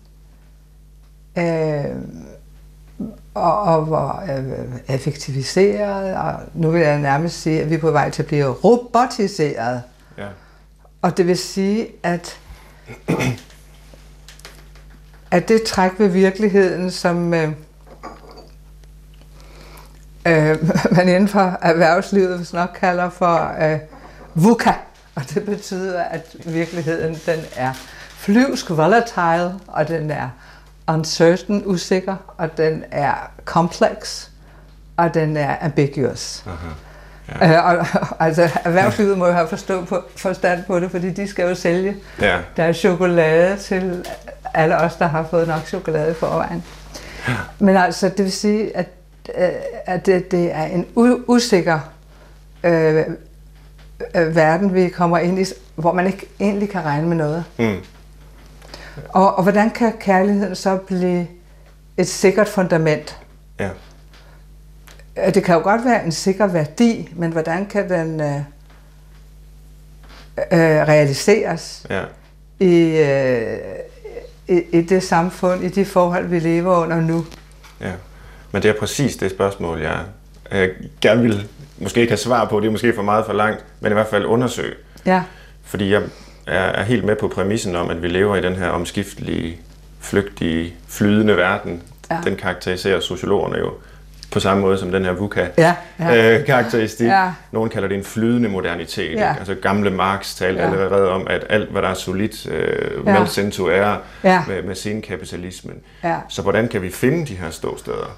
Øh, 1.39 1.97
og, 3.35 3.63
og 3.63 3.85
hvor 3.85 4.23
øh, 4.37 4.95
effektiviseret, 4.95 6.17
og 6.17 6.35
nu 6.55 6.71
vil 6.71 6.81
jeg 6.81 6.99
nærmest 6.99 7.43
sige, 7.43 7.63
at 7.63 7.71
vi 7.71 7.75
er 7.75 7.79
på 7.79 7.91
vej 7.91 8.11
til 8.11 8.23
at 8.23 8.27
blive 8.27 8.47
robotiseret. 8.47 9.83
Ja. 10.19 10.27
Og 11.03 11.17
det 11.17 11.27
vil 11.27 11.39
sige, 11.39 11.89
at, 12.03 12.41
at 15.37 15.49
det 15.49 15.63
træk 15.63 15.91
ved 15.99 16.09
virkeligheden, 16.09 16.91
som 16.91 17.35
øh, 17.35 17.49
øh, 20.27 20.57
man 20.97 21.09
inden 21.09 21.29
for 21.29 21.59
erhvervslivet 21.63 22.37
hvis 22.37 22.53
nok 22.53 22.77
kalder 22.81 23.11
for 23.11 23.55
øh, 23.61 23.79
VUCA, 24.35 24.73
og 25.15 25.23
det 25.35 25.45
betyder, 25.45 26.03
at 26.03 26.37
virkeligheden 26.45 27.15
den 27.27 27.41
er 27.57 27.73
flyvsk 28.11 28.71
volatile, 28.71 29.55
og 29.67 29.89
den 29.89 30.11
er 30.11 30.29
uncertain, 30.89 31.63
usikker, 31.67 32.17
og 32.39 32.57
den 32.57 32.85
er 32.91 33.15
complex, 33.45 34.27
og 34.97 35.15
den 35.15 35.37
er 35.37 35.57
ambiguous. 35.61 36.45
Aha. 36.47 36.69
Øh, 37.43 37.65
og, 37.65 37.87
altså, 38.27 38.51
erhvervslivet 38.65 39.19
må 39.19 39.27
jo 39.27 39.33
have 39.33 39.49
forstå 39.49 39.85
på, 39.85 40.03
forstand 40.17 40.65
på 40.65 40.81
det, 40.81 40.91
fordi 40.91 41.11
de 41.11 41.29
skal 41.29 41.49
jo 41.49 41.55
sælge 41.55 41.97
Ja. 42.21 42.39
deres 42.57 42.77
chokolade 42.77 43.57
til 43.57 44.07
alle 44.55 44.77
os, 44.79 44.95
der 44.97 45.07
har 45.07 45.27
fået 45.31 45.49
nok 45.49 45.67
chokolade 45.67 46.11
i 46.11 46.15
forvejen. 46.15 46.65
Men 47.59 47.77
altså, 47.77 48.09
det 48.09 48.19
vil 48.25 48.33
sige, 48.33 48.77
at, 48.77 48.87
øh, 49.39 49.49
at 49.87 50.07
det, 50.07 50.31
det 50.31 50.53
er 50.55 50.65
en 50.65 50.87
u- 50.97 51.25
usikker 51.27 51.81
øh, 52.65 53.05
øh, 54.15 54.37
verden, 54.37 54.75
vi 54.75 54.89
kommer 54.89 55.19
ind 55.19 55.39
i, 55.39 55.45
hvor 55.75 55.93
man 55.93 56.07
ikke 56.07 56.27
egentlig 56.41 56.71
kan 56.71 56.85
regne 56.85 57.09
med 57.09 57.17
noget. 57.17 57.45
Mm. 57.59 57.77
Og, 59.09 59.35
og 59.37 59.43
hvordan 59.43 59.71
kan 59.71 59.93
kærligheden 60.01 60.55
så 60.57 60.77
blive 60.77 61.27
et 61.97 62.09
sikkert 62.09 62.49
fundament? 62.49 63.19
Ja. 63.61 63.69
Øh, 65.27 65.35
Det 65.35 65.45
kan 65.45 65.55
jo 65.55 65.61
godt 65.63 65.85
være 65.85 66.05
en 66.05 66.13
sikker 66.13 66.47
værdi, 66.47 67.13
men 67.17 67.33
hvordan 67.33 67.67
kan 67.67 67.89
den 67.91 68.21
øh, 68.21 68.37
øh, 70.53 70.89
realiseres 70.89 71.87
Ja. 71.91 72.03
i, 72.61 72.97
øh, 72.99 73.59
i, 74.49 74.63
i 74.73 74.83
det 74.83 75.03
samfund, 75.03 75.65
i 75.65 75.69
de 75.69 75.85
forhold, 75.85 76.27
vi 76.27 76.39
lever 76.39 76.77
under 76.77 77.01
nu? 77.01 77.25
Ja, 77.81 77.93
men 78.53 78.63
det 78.63 78.69
er 78.69 78.75
præcis 78.79 79.17
det 79.17 79.31
spørgsmål, 79.31 79.81
jeg, 79.81 80.01
jeg 80.51 80.71
gerne 81.01 81.23
vil 81.23 81.49
måske 81.79 82.01
ikke 82.01 82.11
have 82.11 82.19
svar 82.19 82.45
på, 82.45 82.61
det 82.61 82.67
er 82.67 82.71
måske 82.71 82.95
for 82.95 83.03
meget 83.03 83.27
for 83.27 83.33
langt, 83.33 83.65
men 83.81 83.93
i 83.93 83.95
hvert 83.95 84.07
fald 84.07 84.25
undersøge. 84.25 84.75
Ja, 85.07 85.23
Fordi 85.65 85.93
jeg 85.93 86.03
er, 86.47 86.83
helt 86.83 87.05
med 87.05 87.17
på 87.17 87.29
præmissen 87.29 87.77
om, 87.77 87.91
at 87.91 88.03
vi 88.03 88.09
lever 88.09 88.37
i 88.37 88.41
den 88.41 88.57
her 88.57 88.69
omskiftelige, 88.69 89.61
flygtige, 90.01 90.75
flydende 90.89 91.37
verden. 91.37 91.83
Ja. 92.11 92.19
Den 92.25 92.37
karakteriserer 92.37 93.01
sociologerne 93.01 93.59
jo 93.59 93.73
på 94.33 94.41
samme 94.41 94.61
måde 94.61 94.79
som 94.79 94.93
den 94.93 95.05
her 95.05 95.13
VUCA. 95.13 95.47
ja, 95.59 95.75
ja. 96.01 96.39
Øh. 96.39 96.49
Ja. 97.01 97.31
Nogen 97.53 97.71
kalder 97.71 97.89
det 97.89 97.97
en 97.97 98.05
flydende 98.05 98.49
modernitet. 98.49 99.05
Ja. 99.05 99.11
Ikke? 99.11 99.39
Altså 99.39 99.55
gamle 99.55 99.91
Marx 99.91 100.35
talte 100.37 100.63
Ja. 100.63 100.71
allerede 100.71 101.11
om, 101.11 101.27
at 101.31 101.45
alt, 101.51 101.71
hvad 101.71 101.83
der 101.83 101.89
er 101.89 101.95
solidt, 101.95 102.47
øh, 102.47 103.07
Ja. 103.07 103.13
melts 103.19 103.39
er 103.39 103.97
Ja. 104.25 104.43
med, 104.49 104.63
med 104.63 104.75
senkapitalismen. 104.75 105.77
Ja. 106.05 106.17
Så 106.29 106.43
hvordan 106.43 106.69
kan 106.69 106.83
vi 106.83 106.91
finde 106.91 107.27
de 107.27 107.35
her 107.35 107.51
ståsteder? 107.51 108.17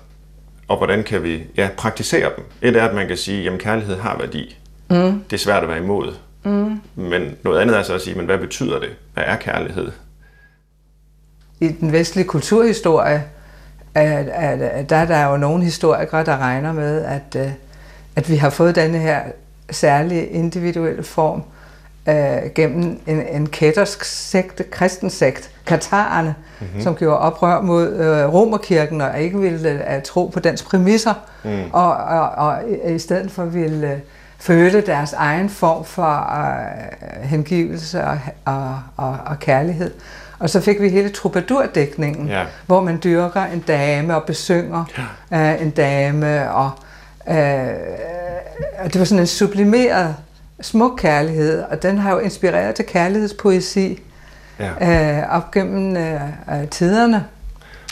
Og 0.69 0.77
hvordan 0.77 1.03
kan 1.03 1.23
vi 1.23 1.43
ja, 1.57 1.69
praktisere 1.77 2.31
dem? 2.37 2.45
Et 2.63 2.77
er, 2.77 2.85
at 2.89 2.95
man 2.95 3.09
kan 3.09 3.17
sige, 3.17 3.51
at 3.53 3.59
kærlighed 3.59 3.97
har 3.97 4.17
værdi. 4.19 4.57
Mm. 4.91 4.97
Det 5.31 5.33
er 5.33 5.39
svært 5.39 5.63
at 5.63 5.69
være 5.69 5.79
imod. 5.79 6.15
Mm. 6.45 6.81
Men 6.95 7.37
noget 7.45 7.61
andet 7.61 7.79
er 7.79 7.83
så 7.83 7.95
at 7.95 8.01
sige, 8.01 8.17
men 8.17 8.27
hvad 8.27 8.39
betyder 8.39 8.79
det? 8.81 8.89
Hvad 9.15 9.25
er 9.27 9.37
kærlighed? 9.37 9.91
I 11.61 11.69
den 11.69 11.93
vestlige 11.93 12.27
kulturhistorie, 12.29 13.25
at, 13.95 14.29
at, 14.29 14.63
at 14.63 14.91
der 14.91 14.97
er 14.97 15.05
der 15.05 15.27
jo 15.27 15.37
nogle 15.37 15.65
historikere, 15.65 16.25
der 16.25 16.39
regner 16.39 16.73
med, 16.73 17.05
at, 17.05 17.37
øh, 17.37 17.51
at 18.17 18.31
vi 18.31 18.37
har 18.37 18.51
fået 18.51 18.77
denne 18.77 18.99
her 18.99 19.21
særlige 19.71 20.27
individuelle 20.27 21.03
form 21.03 21.43
øh, 22.09 22.51
gennem 22.55 23.01
en, 23.07 23.27
en 23.27 23.47
kættersk 23.49 24.05
sekte, 24.05 24.65
kristen 24.65 25.11
sekt, 25.11 25.51
katarerne, 25.67 26.35
mm-hmm. 26.61 26.81
som 26.81 26.95
gjorde 26.95 27.19
oprør 27.19 27.61
mod 27.61 27.93
øh, 27.93 28.33
romerkirken 28.35 29.01
og 29.01 29.21
ikke 29.21 29.39
ville 29.39 29.95
øh, 29.95 30.03
tro 30.03 30.27
på 30.27 30.41
dens 30.41 30.63
præmisser, 30.63 31.15
mm. 31.45 31.63
og, 31.73 31.93
og, 31.97 32.31
og 32.31 32.59
i, 32.69 32.95
i 32.95 32.99
stedet 32.99 33.31
for 33.31 33.45
ville 33.45 33.93
øh, 33.93 33.99
føle 34.39 34.81
deres 34.81 35.13
egen 35.13 35.49
form 35.49 35.85
for 35.85 36.41
øh, 36.41 37.23
hengivelse 37.23 38.05
og, 38.05 38.19
og, 38.45 38.81
og, 38.97 39.17
og 39.27 39.39
kærlighed. 39.39 39.93
Og 40.39 40.51
så 40.51 40.61
fik 40.61 40.81
vi 40.81 40.89
hele 40.89 41.09
troubadourdækningen, 41.11 42.29
Ja. 42.29 42.45
hvor 42.67 42.83
man 42.83 43.01
dyrker 43.05 43.43
en 43.45 43.61
dame 43.61 44.17
og 44.17 44.25
besynger 44.25 44.85
ja. 45.31 45.55
øh, 45.55 45.63
en 45.63 45.71
dame, 45.71 46.51
og, 46.53 46.71
øh, 47.29 47.69
og 48.79 48.93
det 48.93 48.99
var 48.99 49.05
sådan 49.05 49.21
en 49.21 49.27
sublimeret 49.27 50.17
smuk 50.61 50.99
kærlighed, 50.99 51.63
og 51.63 51.83
den 51.83 51.99
har 51.99 52.13
jo 52.13 52.19
inspireret 52.19 52.75
til 52.75 52.85
kærlighedspoesi 52.87 54.03
Ja. 54.59 55.21
øh, 55.23 55.29
op 55.37 55.51
gennem 55.51 55.97
øh, 55.97 56.21
øh, 56.61 56.69
tiderne. 56.69 57.25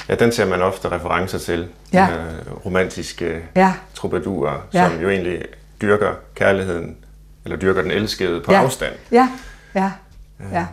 ja, 0.09 0.15
den 0.15 0.33
ser 0.33 0.47
man 0.47 0.63
ofte 0.63 0.89
referencer 0.89 1.39
til. 1.39 1.69
Ja. 1.93 2.01
De 2.01 2.07
her 2.07 2.55
romantiske 2.67 3.39
Ja, 3.57 3.73
troubadurer, 3.95 4.67
Ja. 4.75 4.89
som 4.91 5.01
jo 5.01 5.11
egentlig 5.11 5.43
dyrker 5.83 6.11
kærligheden, 6.35 6.97
eller 7.45 7.57
dyrker 7.59 7.83
den 7.83 7.91
elskede 7.91 8.41
på 8.41 8.53
Ja. 8.53 8.63
afstand. 8.63 8.93
ja, 9.13 9.29
ja, 9.75 9.91
ja. 10.41 10.59
Ja. 10.59 10.65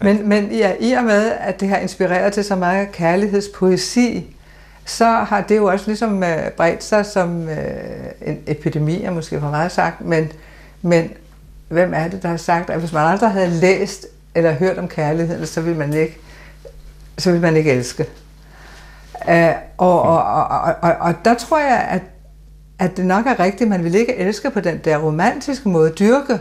Men, 0.00 0.28
men 0.28 0.52
ja, 0.52 0.72
i 0.80 0.92
og 0.92 1.04
med, 1.04 1.32
at 1.40 1.60
det 1.60 1.68
har 1.68 1.76
inspireret 1.76 2.32
til 2.32 2.44
så 2.44 2.56
meget 2.56 2.92
kærlighedspoesi, 2.92 4.36
så 4.84 5.04
har 5.04 5.40
det 5.40 5.56
jo 5.56 5.64
også 5.66 5.86
ligesom 5.86 6.22
øh, 6.22 6.50
bredt 6.50 6.84
sig 6.84 7.06
som 7.06 7.48
øh, 7.48 7.56
en 8.22 8.38
epidemi, 8.46 9.02
er 9.02 9.10
måske 9.10 9.40
for 9.40 9.50
meget 9.50 9.72
sagt, 9.72 10.00
men, 10.00 10.32
men 10.82 11.10
hvem 11.68 11.94
er 11.94 12.08
det, 12.08 12.22
der 12.22 12.28
har 12.28 12.36
sagt, 12.36 12.70
at 12.70 12.78
hvis 12.78 12.92
man 12.92 13.06
aldrig 13.06 13.30
havde 13.30 13.50
læst 13.50 14.06
eller 14.34 14.52
hørt 14.52 14.78
om 14.78 14.88
kærligheden, 14.88 15.46
så 15.46 15.60
ville 15.60 15.78
man 15.78 15.92
ikke, 15.92 16.18
så 17.18 17.30
ville 17.30 17.42
man 17.42 17.56
ikke 17.56 17.72
elske. 17.72 18.06
Øh, 19.28 19.52
og, 19.78 20.02
og, 20.02 20.24
og, 20.24 20.48
og, 20.48 20.74
og, 20.82 20.94
og 21.00 21.14
der 21.24 21.34
tror 21.34 21.58
jeg, 21.58 21.86
at, 21.90 22.02
at 22.78 22.96
det 22.96 23.06
nok 23.06 23.26
er 23.26 23.40
rigtigt, 23.40 23.70
man 23.70 23.84
vil 23.84 23.94
ikke 23.94 24.16
elske 24.16 24.50
på 24.50 24.60
den 24.60 24.80
der 24.84 24.98
romantiske 24.98 25.68
måde, 25.68 25.90
dyrke 25.90 26.38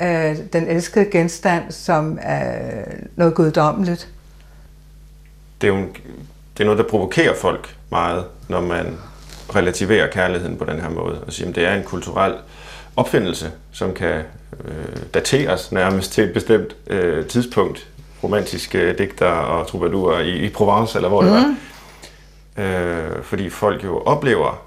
uh, 0.00 0.36
den 0.52 0.68
elskede 0.68 1.04
genstand 1.04 1.72
som 1.72 2.12
uh, 2.12 2.92
noget 3.16 3.34
guddommeligt. 3.34 4.08
det 5.60 5.68
er 5.68 5.72
jo 5.72 5.78
en, 5.78 5.96
det 6.56 6.62
er 6.62 6.64
noget, 6.64 6.78
der 6.78 6.84
provokerer 6.84 7.34
folk 7.34 7.76
meget, 7.90 8.24
når 8.48 8.60
man 8.60 8.98
relativerer 9.54 10.10
kærligheden 10.10 10.56
på 10.56 10.64
den 10.64 10.80
her 10.80 10.90
måde. 10.90 11.20
Og 11.26 11.32
siger, 11.32 11.48
at 11.48 11.54
det 11.54 11.64
er 11.64 11.74
en 11.74 11.82
kulturel 11.82 12.34
opfindelse, 12.96 13.50
som 13.72 13.94
kan 13.94 14.22
øh, 14.64 14.96
dateres 15.14 15.72
nærmest 15.72 16.12
til 16.12 16.24
et 16.24 16.32
bestemt 16.32 16.76
øh, 16.86 17.26
tidspunkt. 17.26 17.88
Romantiske 18.24 18.92
digter 18.92 19.26
og 19.26 19.66
troubadurer 19.66 20.20
i, 20.20 20.46
i 20.46 20.48
Provence, 20.48 20.98
eller 20.98 21.08
hvor 21.08 21.20
mm. 21.20 21.26
det 21.26 21.34
var. 21.36 21.56
Øh, 22.64 23.22
fordi 23.22 23.50
folk 23.50 23.84
jo 23.84 23.98
oplever 23.98 24.62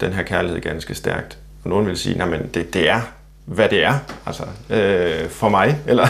den 0.00 0.12
her 0.12 0.22
kærlighed 0.22 0.60
ganske 0.60 0.94
stærkt. 0.94 1.38
Og 1.64 1.70
nogen 1.70 1.86
vil 1.86 1.96
sige, 1.96 2.22
at 2.22 2.54
det, 2.54 2.74
det 2.74 2.90
er, 2.90 3.00
hvad 3.46 3.68
det 3.68 3.84
er, 3.84 3.98
altså 4.26 4.42
øh, 4.70 5.28
for 5.30 5.48
mig. 5.48 5.78
Eller 5.86 6.06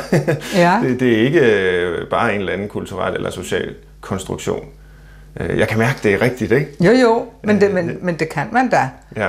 Ja. 0.55 0.79
det, 0.89 1.01
det 1.01 1.13
er 1.15 1.19
ikke 1.25 1.41
øh, 1.41 2.11
bare 2.11 2.35
en 2.35 2.41
eller 2.41 2.53
anden 2.53 2.69
kulturel 2.69 3.15
eller 3.15 3.31
social 3.31 3.75
konstruktion. 4.01 4.67
Øh, 5.41 5.59
jeg 5.59 5.69
kan 5.69 5.79
mærke, 5.79 5.99
det 6.03 6.15
er 6.15 6.21
rigtigt, 6.21 6.53
ikke? 6.53 6.69
Jo, 6.81 6.91
jo, 6.93 7.27
men 7.45 7.61
det, 7.61 7.75
men, 7.75 7.99
men 8.03 8.19
det 8.19 8.29
kan 8.29 8.47
man 8.53 8.69
da, 8.71 8.89
Ja, 9.17 9.29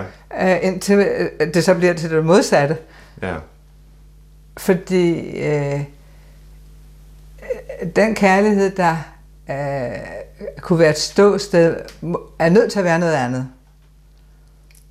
uh, 0.60 0.66
indtil 0.68 0.98
øh, 0.98 1.54
det 1.54 1.64
så 1.64 1.74
bliver 1.74 1.94
til 1.94 2.10
det 2.10 2.26
modsatte. 2.26 2.78
ja, 3.22 3.34
Fordi 4.58 5.20
øh, 5.40 5.80
den 7.96 8.16
kærlighed, 8.16 8.72
der 8.76 8.96
øh, 9.50 9.98
kunne 10.62 10.80
være 10.80 10.90
et 10.90 10.98
ståsted, 10.98 11.76
er 12.40 12.50
nødt 12.50 12.72
til 12.72 12.80
at 12.80 12.86
være 12.86 13.00
noget 13.00 13.14
andet. 13.14 13.48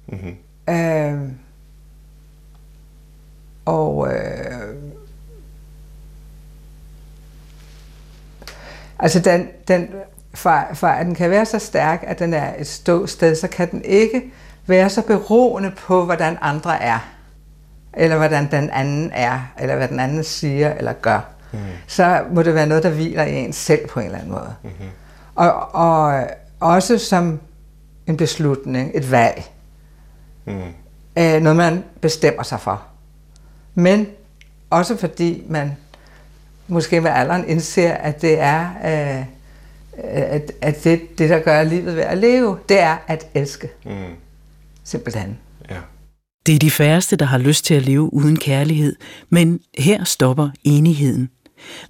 mm-hmm. 0.06 0.74
Øh, 0.74 1.18
og 3.66 4.08
øh, 4.12 4.74
altså 8.98 9.20
den, 9.20 9.48
den 9.68 9.88
for, 10.34 10.64
for 10.74 10.86
at 10.86 11.06
den 11.06 11.14
kan 11.14 11.30
være 11.30 11.46
så 11.46 11.58
stærk, 11.58 12.04
at 12.06 12.18
den 12.18 12.34
er 12.34 12.52
et 12.58 12.66
ståsted, 12.66 13.34
så 13.34 13.48
kan 13.48 13.70
den 13.70 13.84
ikke 13.84 14.22
være 14.66 14.90
så 14.90 15.02
beroende 15.02 15.72
på, 15.76 16.04
hvordan 16.04 16.38
andre 16.40 16.82
er, 16.82 16.98
eller 17.94 18.16
hvordan 18.16 18.50
den 18.50 18.70
anden 18.70 19.10
er, 19.14 19.52
eller 19.58 19.76
hvad 19.76 19.88
den 19.88 20.00
anden 20.00 20.24
siger 20.24 20.74
eller 20.74 20.92
gør, 20.92 21.20
mm. 21.52 21.58
så 21.86 22.24
må 22.30 22.42
det 22.42 22.54
være 22.54 22.66
noget, 22.66 22.82
der 22.82 22.90
hviler 22.90 23.24
i 23.24 23.34
en 23.34 23.52
selv 23.52 23.88
på 23.88 24.00
en 24.00 24.06
eller 24.06 24.18
anden 24.18 24.32
måde. 24.32 24.54
Mm-hmm. 24.62 24.88
Og, 25.34 25.74
og 25.74 26.26
også 26.60 26.98
som 26.98 27.40
en 28.06 28.16
beslutning, 28.16 28.90
et 28.94 29.10
valg. 29.10 29.44
Mm. 30.44 30.60
Øh, 31.18 31.42
noget, 31.42 31.56
man 31.56 31.84
bestemmer 32.00 32.42
sig 32.42 32.60
for. 32.60 32.82
Men 33.78 34.06
også 34.70 34.96
fordi 34.96 35.42
man 35.48 35.76
måske 36.68 37.00
med 37.00 37.10
alderen 37.10 37.48
indser, 37.48 37.92
at 37.92 38.22
det 38.22 38.40
er 38.40 38.70
øh, 38.84 39.24
at, 39.98 40.52
at 40.60 40.84
det, 40.84 41.18
det, 41.18 41.30
der 41.30 41.38
gør 41.38 41.62
livet 41.62 41.96
værd 41.96 42.12
at 42.12 42.18
leve, 42.18 42.58
det 42.68 42.80
er 42.80 42.96
at 43.06 43.26
elske. 43.34 43.68
Mm. 43.84 43.92
Simpelthen. 44.84 45.38
Ja. 45.70 45.76
Det 46.46 46.54
er 46.54 46.58
de 46.58 46.70
færreste, 46.70 47.16
der 47.16 47.24
har 47.24 47.38
lyst 47.38 47.64
til 47.64 47.74
at 47.74 47.82
leve 47.82 48.14
uden 48.14 48.36
kærlighed, 48.36 48.96
men 49.30 49.60
her 49.78 50.04
stopper 50.04 50.50
enigheden. 50.64 51.28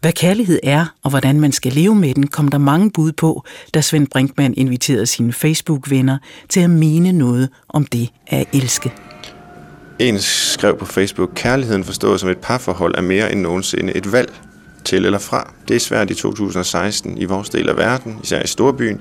Hvad 0.00 0.12
kærlighed 0.12 0.61
er, 0.62 0.95
og 1.05 1.11
hvordan 1.11 1.40
man 1.40 1.52
skal 1.52 1.73
leve 1.73 1.95
med 1.95 2.14
den, 2.14 2.26
kom 2.26 2.49
der 2.49 2.59
mange 2.59 2.90
bud 2.90 3.12
på, 3.12 3.45
da 3.75 3.81
Svend 3.81 4.07
Brinkmann 4.07 4.55
inviterede 4.57 5.07
sine 5.07 5.33
Facebook-venner 5.33 6.19
til 6.49 6.61
at 6.61 6.71
mene 6.71 7.12
noget 7.12 7.49
om 7.69 7.87
det 7.87 8.09
at 8.26 8.47
elske. 8.52 8.93
En 9.99 10.19
skrev 10.19 10.79
på 10.79 10.85
Facebook, 10.85 11.31
kærligheden 11.35 11.85
forstået 11.85 12.21
som 12.21 12.29
et 12.29 12.38
parforhold 12.38 12.95
er 12.99 13.00
mere 13.00 13.33
end 13.33 13.41
nogensinde 13.41 13.97
et 13.97 14.12
valg 14.12 14.33
til 14.85 15.05
eller 15.05 15.19
fra. 15.19 15.53
Det 15.69 15.76
er 15.76 15.81
svært 15.81 16.11
i 16.11 16.15
2016 16.15 17.19
i 17.19 17.25
vores 17.25 17.49
del 17.49 17.69
af 17.69 17.76
verden, 17.76 18.21
især 18.23 18.43
i 18.43 18.47
storbyen, 18.47 19.00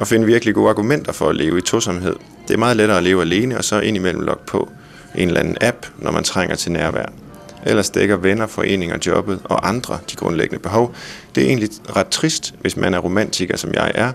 at 0.00 0.08
finde 0.08 0.26
virkelig 0.26 0.54
gode 0.54 0.68
argumenter 0.68 1.12
for 1.12 1.28
at 1.28 1.36
leve 1.36 1.58
i 1.58 1.60
tosomhed. 1.60 2.14
Det 2.48 2.54
er 2.54 2.58
meget 2.58 2.76
lettere 2.76 2.98
at 2.98 3.04
leve 3.04 3.20
alene 3.20 3.58
og 3.58 3.64
så 3.64 3.80
indimellem 3.80 4.22
logge 4.22 4.42
på 4.46 4.70
en 5.14 5.28
eller 5.28 5.40
anden 5.40 5.56
app, 5.60 5.86
når 5.98 6.10
man 6.10 6.24
trænger 6.24 6.56
til 6.56 6.72
nærvær. 6.72 7.06
Ellers 7.66 7.90
dækker 7.90 8.16
venner, 8.16 8.46
foreninger, 8.46 8.98
jobbet 9.06 9.40
og 9.44 9.68
andre 9.68 9.98
de 10.10 10.16
grundlæggende 10.16 10.62
behov. 10.62 10.94
Det 11.34 11.42
er 11.42 11.46
egentlig 11.46 11.68
ret 11.96 12.06
trist, 12.06 12.54
hvis 12.60 12.76
man 12.76 12.94
er 12.94 12.98
romantiker, 12.98 13.56
som 13.56 13.74
jeg 13.74 13.92
er. 13.94 14.12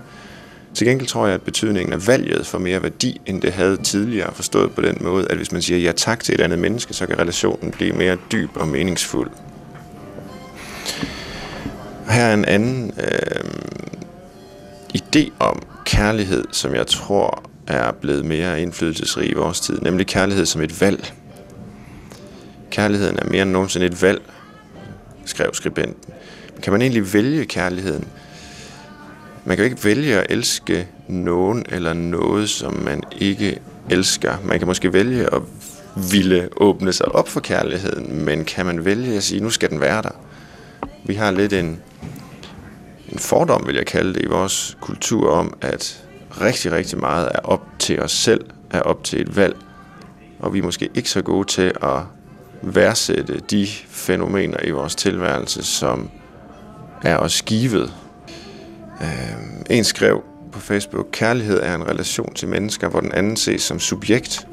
Til 0.74 0.86
gengæld 0.86 1.08
tror 1.08 1.26
jeg, 1.26 1.34
at 1.34 1.42
betydningen 1.42 1.92
af 1.92 2.06
valget 2.06 2.46
får 2.46 2.58
mere 2.58 2.82
værdi, 2.82 3.20
end 3.26 3.42
det 3.42 3.52
havde 3.52 3.76
tidligere 3.76 4.34
forstået 4.34 4.72
på 4.72 4.80
den 4.80 4.98
måde, 5.00 5.26
at 5.30 5.36
hvis 5.36 5.52
man 5.52 5.62
siger 5.62 5.78
ja 5.78 5.92
tak 5.92 6.24
til 6.24 6.34
et 6.34 6.40
andet 6.40 6.58
menneske, 6.58 6.94
så 6.94 7.06
kan 7.06 7.18
relationen 7.18 7.70
blive 7.70 7.92
mere 7.92 8.16
dyb 8.32 8.50
og 8.54 8.68
meningsfuld. 8.68 9.30
Her 12.08 12.24
er 12.24 12.34
en 12.34 12.44
anden 12.44 12.92
øh, 12.98 13.50
idé 14.96 15.30
om 15.38 15.62
kærlighed, 15.84 16.44
som 16.52 16.74
jeg 16.74 16.86
tror 16.86 17.42
er 17.66 17.92
blevet 17.92 18.24
mere 18.24 18.62
indflydelsesrig 18.62 19.30
i 19.30 19.34
vores 19.34 19.60
tid, 19.60 19.78
nemlig 19.80 20.06
kærlighed 20.06 20.46
som 20.46 20.62
et 20.62 20.80
valg. 20.80 21.12
Kærligheden 22.70 23.18
er 23.18 23.24
mere 23.30 23.42
end 23.42 23.50
nogensinde 23.50 23.86
et 23.86 24.02
valg, 24.02 24.22
skrev 25.24 25.54
skribenten. 25.54 26.12
Kan 26.62 26.72
man 26.72 26.82
egentlig 26.82 27.14
vælge 27.14 27.44
kærligheden? 27.44 28.08
Man 29.44 29.56
kan 29.56 29.64
jo 29.66 29.70
ikke 29.70 29.84
vælge 29.84 30.16
at 30.16 30.26
elske 30.30 30.88
nogen 31.08 31.64
eller 31.68 31.92
noget, 31.92 32.48
som 32.48 32.74
man 32.74 33.02
ikke 33.18 33.58
elsker. 33.90 34.36
Man 34.44 34.58
kan 34.58 34.68
måske 34.68 34.92
vælge 34.92 35.34
at 35.34 35.42
ville 36.10 36.48
åbne 36.56 36.92
sig 36.92 37.14
op 37.14 37.28
for 37.28 37.40
kærligheden, 37.40 38.24
men 38.24 38.44
kan 38.44 38.66
man 38.66 38.84
vælge 38.84 39.16
at 39.16 39.22
sige, 39.22 39.40
nu 39.40 39.50
skal 39.50 39.70
den 39.70 39.80
være 39.80 40.02
der? 40.02 40.10
Vi 41.04 41.14
har 41.14 41.30
lidt 41.30 41.52
en, 41.52 41.80
en 43.08 43.18
fordom, 43.18 43.66
vil 43.66 43.74
jeg 43.74 43.86
kalde 43.86 44.14
det, 44.14 44.22
i 44.22 44.26
vores 44.26 44.76
kultur 44.80 45.30
om, 45.30 45.54
at 45.60 46.04
rigtig, 46.40 46.72
rigtig 46.72 46.98
meget 46.98 47.28
er 47.34 47.40
op 47.44 47.66
til 47.78 48.00
os 48.00 48.12
selv, 48.12 48.44
er 48.70 48.80
op 48.80 49.04
til 49.04 49.20
et 49.20 49.36
valg, 49.36 49.56
og 50.38 50.54
vi 50.54 50.58
er 50.58 50.62
måske 50.62 50.90
ikke 50.94 51.10
så 51.10 51.22
gode 51.22 51.48
til 51.48 51.72
at 51.82 52.00
værdsætte 52.62 53.40
de 53.50 53.66
fænomener 53.88 54.56
i 54.64 54.70
vores 54.70 54.94
tilværelse, 54.94 55.62
som 55.62 56.10
er 57.02 57.16
os 57.16 57.42
givet. 57.42 57.92
Øh, 59.00 59.06
en 59.70 59.84
skrev 59.84 60.22
på 60.52 60.60
Facebook, 60.60 61.06
kærlighed 61.12 61.60
er 61.62 61.74
en 61.74 61.88
relation 61.88 62.34
til 62.34 62.48
mennesker, 62.48 62.88
hvor 62.88 63.00
den 63.00 63.12
anden 63.12 63.36
ses 63.36 63.62
som 63.62 63.80
subjekt, 63.80 64.46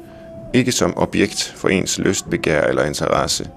ikke 0.52 0.72
som 0.72 0.92
objekt 0.96 1.54
for 1.56 1.68
ens 1.68 1.98
lyst, 1.98 2.30
begær 2.30 2.62
eller 2.62 2.84
interesse. 2.84 3.50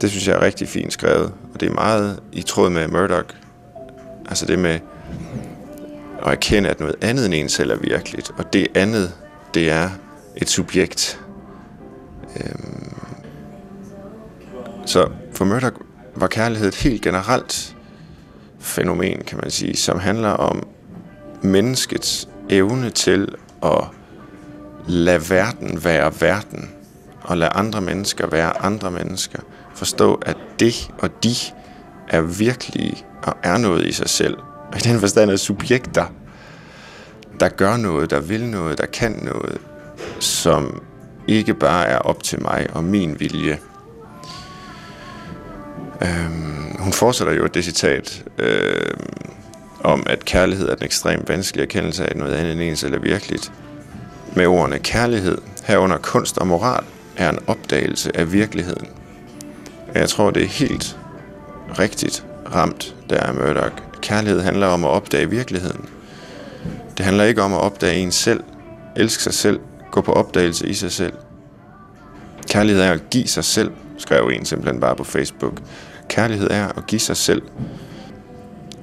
Det 0.00 0.10
synes 0.10 0.28
jeg 0.28 0.36
er 0.36 0.42
rigtig 0.42 0.68
fint 0.68 0.92
skrevet, 0.92 1.32
og 1.54 1.60
det 1.60 1.68
er 1.68 1.74
meget 1.74 2.20
i 2.32 2.42
tråd 2.42 2.70
med 2.70 2.88
Murdoch. 2.88 3.34
Altså 4.28 4.46
det 4.46 4.58
med 4.58 4.78
at 6.22 6.32
erkende, 6.32 6.68
at 6.68 6.80
noget 6.80 6.96
andet 7.00 7.26
end 7.26 7.34
en 7.34 7.48
selv 7.48 7.70
er 7.70 7.76
virkeligt, 7.76 8.30
og 8.38 8.52
det 8.52 8.66
andet, 8.74 9.12
det 9.54 9.70
er 9.70 9.90
et 10.36 10.48
subjekt. 10.48 11.20
Øhm. 12.36 12.94
Så 14.86 15.08
for 15.32 15.44
Murdoch 15.44 15.76
var 16.16 16.26
kærlighed 16.26 16.68
et 16.68 16.74
helt 16.74 17.02
generelt 17.02 17.75
fænomen, 18.76 19.22
kan 19.26 19.38
man 19.42 19.50
sige, 19.50 19.76
som 19.76 19.98
handler 19.98 20.30
om 20.30 20.66
menneskets 21.42 22.28
evne 22.50 22.90
til 22.90 23.28
at 23.62 23.84
lade 24.86 25.30
verden 25.30 25.84
være 25.84 26.12
verden, 26.20 26.70
og 27.22 27.36
lade 27.36 27.50
andre 27.50 27.80
mennesker 27.80 28.26
være 28.26 28.58
andre 28.62 28.90
mennesker– 28.90 29.38
forstå, 29.76 30.14
at 30.14 30.36
det 30.60 30.90
og 30.98 31.24
de 31.24 31.34
er 32.08 32.20
virkelige 32.20 33.04
og 33.22 33.36
er 33.42 33.58
noget 33.58 33.86
i 33.86 33.92
sig 33.92 34.08
selv. 34.08 34.36
Og 34.72 34.76
i 34.76 34.80
den 34.80 35.00
forstand 35.00 35.30
er 35.30 35.36
subjekter, 35.36 36.06
der 37.40 37.48
gør 37.48 37.76
noget, 37.76 38.10
der 38.10 38.20
vil 38.20 38.44
noget, 38.44 38.78
der 38.78 38.86
kan 38.86 39.12
noget, 39.22 39.58
som 40.20 40.82
ikke 41.28 41.54
bare 41.54 41.86
er 41.86 41.98
op 41.98 42.22
til 42.22 42.42
mig 42.42 42.66
og 42.72 42.84
min 42.84 43.16
vilje. 43.20 43.58
Øhm, 46.02 46.55
hun 46.78 46.92
fortsætter 46.92 47.34
jo 47.34 47.46
det 47.46 47.64
citat 47.64 48.24
øh, 48.38 48.94
om, 49.80 50.02
at 50.06 50.24
kærlighed 50.24 50.68
er 50.68 50.74
den 50.74 50.84
ekstremt 50.84 51.28
vanskelige 51.28 51.64
erkendelse 51.64 52.06
af 52.06 52.16
noget 52.16 52.34
andet 52.34 52.52
end 52.52 52.62
ens 52.62 52.84
eller 52.84 52.98
virkeligt. 52.98 53.52
Med 54.34 54.46
ordene 54.46 54.78
kærlighed, 54.78 55.38
herunder 55.64 55.98
kunst 55.98 56.38
og 56.38 56.46
moral, 56.46 56.84
er 57.16 57.30
en 57.30 57.38
opdagelse 57.46 58.16
af 58.16 58.32
virkeligheden. 58.32 58.86
Jeg 59.94 60.08
tror, 60.08 60.30
det 60.30 60.42
er 60.42 60.46
helt 60.46 60.98
rigtigt 61.78 62.24
ramt, 62.54 62.94
der 63.10 63.16
er 63.16 63.32
Murdoch. 63.32 63.72
Kærlighed 64.00 64.40
handler 64.40 64.66
om 64.66 64.84
at 64.84 64.90
opdage 64.90 65.30
virkeligheden. 65.30 65.88
Det 66.96 67.04
handler 67.04 67.24
ikke 67.24 67.42
om 67.42 67.52
at 67.52 67.60
opdage 67.60 67.98
en 67.98 68.12
selv, 68.12 68.44
elske 68.96 69.22
sig 69.22 69.34
selv, 69.34 69.60
gå 69.90 70.00
på 70.00 70.12
opdagelse 70.12 70.68
i 70.68 70.74
sig 70.74 70.92
selv. 70.92 71.12
Kærlighed 72.50 72.82
er 72.82 72.92
at 72.92 73.10
give 73.10 73.26
sig 73.26 73.44
selv, 73.44 73.70
skrev 73.98 74.30
en 74.32 74.44
simpelthen 74.44 74.80
bare 74.80 74.96
på 74.96 75.04
Facebook. 75.04 75.60
Kærlighed 76.08 76.50
er 76.50 76.68
at 76.68 76.86
give 76.86 77.00
sig 77.00 77.16
selv 77.16 77.42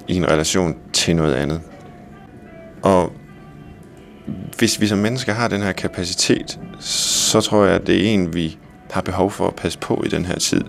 i 0.08 0.16
en 0.16 0.30
relation 0.30 0.76
til 0.92 1.16
noget 1.16 1.34
andet. 1.34 1.60
Og 2.82 3.12
hvis 4.58 4.80
vi 4.80 4.86
som 4.86 4.98
mennesker 4.98 5.32
har 5.32 5.48
den 5.48 5.62
her 5.62 5.72
kapacitet, 5.72 6.60
så 6.80 7.40
tror 7.40 7.64
jeg, 7.64 7.74
at 7.74 7.86
det 7.86 7.96
er 7.96 8.10
en, 8.14 8.34
vi 8.34 8.58
har 8.90 9.00
behov 9.00 9.30
for 9.30 9.46
at 9.46 9.54
passe 9.54 9.78
på 9.78 10.02
i 10.06 10.08
den 10.08 10.24
her 10.24 10.38
tid. 10.38 10.60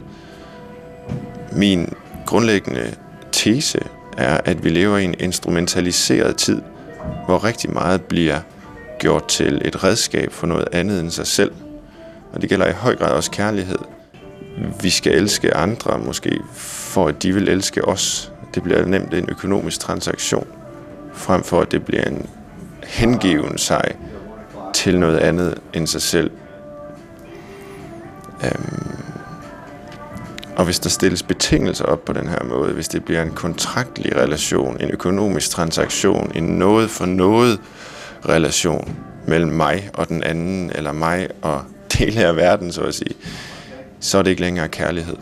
Min 1.52 1.90
grundlæggende 2.26 2.96
tese 3.32 3.80
er, 4.18 4.42
at 4.46 4.64
vi 4.64 4.70
lever 4.70 4.98
i 4.98 5.04
en 5.04 5.16
instrumentaliseret 5.20 6.38
tid, 6.38 6.62
hvor 7.26 7.44
rigtig 7.44 7.74
meget 7.74 8.02
bliver 8.02 8.40
gjort 9.00 9.28
til 9.28 9.62
et 9.66 9.84
redskab 9.84 10.32
for 10.32 10.48
noget 10.48 10.68
andet 10.72 11.00
end 11.00 11.12
sig 11.12 11.28
selv. 11.28 11.52
Og 12.34 12.42
det 12.42 12.50
gælder 12.50 12.68
i 12.68 12.72
høj 12.72 12.96
grad 12.96 13.12
også 13.12 13.32
kærlighed. 13.32 13.78
Vi 14.82 14.90
skal 14.90 15.12
elske 15.12 15.54
andre, 15.54 16.00
måske 16.00 16.40
for 16.54 17.08
at 17.08 17.24
de 17.24 17.34
vil 17.34 17.50
elske 17.50 17.86
os. 17.86 18.32
Det 18.56 18.64
bliver 18.64 18.86
nemt 18.86 19.14
en 19.14 19.30
økonomisk 19.30 19.80
transaktion, 19.80 20.48
frem 21.14 21.44
for 21.44 21.62
at 21.62 21.72
det 21.72 21.86
bliver 21.86 22.04
en 22.04 22.30
hengiven 22.84 23.58
sig 23.58 23.96
til 24.74 25.00
noget 25.00 25.18
andet 25.18 25.58
end 25.74 25.88
sig 25.88 26.02
selv. 26.02 26.32
Øhm. 28.44 28.96
og 30.56 30.66
hvis 30.66 30.80
der 30.80 30.90
stilles 30.90 31.24
betingelser 31.24 31.86
op 31.86 32.06
på 32.06 32.14
den 32.14 32.28
her 32.28 32.44
måde, 32.44 32.74
hvis 32.74 32.88
det 32.88 33.06
bliver 33.06 33.22
en 33.22 33.32
kontraktlig 33.32 34.16
relation, 34.16 34.82
en 34.82 34.92
økonomisk 34.92 35.50
transaktion, 35.50 36.32
en 36.36 36.44
noget 36.44 36.90
for 36.90 37.06
noget 37.06 37.60
relation 38.30 38.96
mellem 39.28 39.52
mig 39.52 39.90
og 39.94 40.08
den 40.08 40.24
anden, 40.24 40.72
eller 40.76 40.92
mig 40.92 41.28
og 41.42 41.62
dele 41.98 42.26
af 42.26 42.36
verden, 42.36 42.72
så 42.72 42.82
at 42.82 42.96
sige, 42.96 43.16
så 44.06 44.18
er 44.18 44.22
det 44.22 44.30
ikke 44.30 44.42
længere 44.42 44.68
kærlighed. 44.68 45.16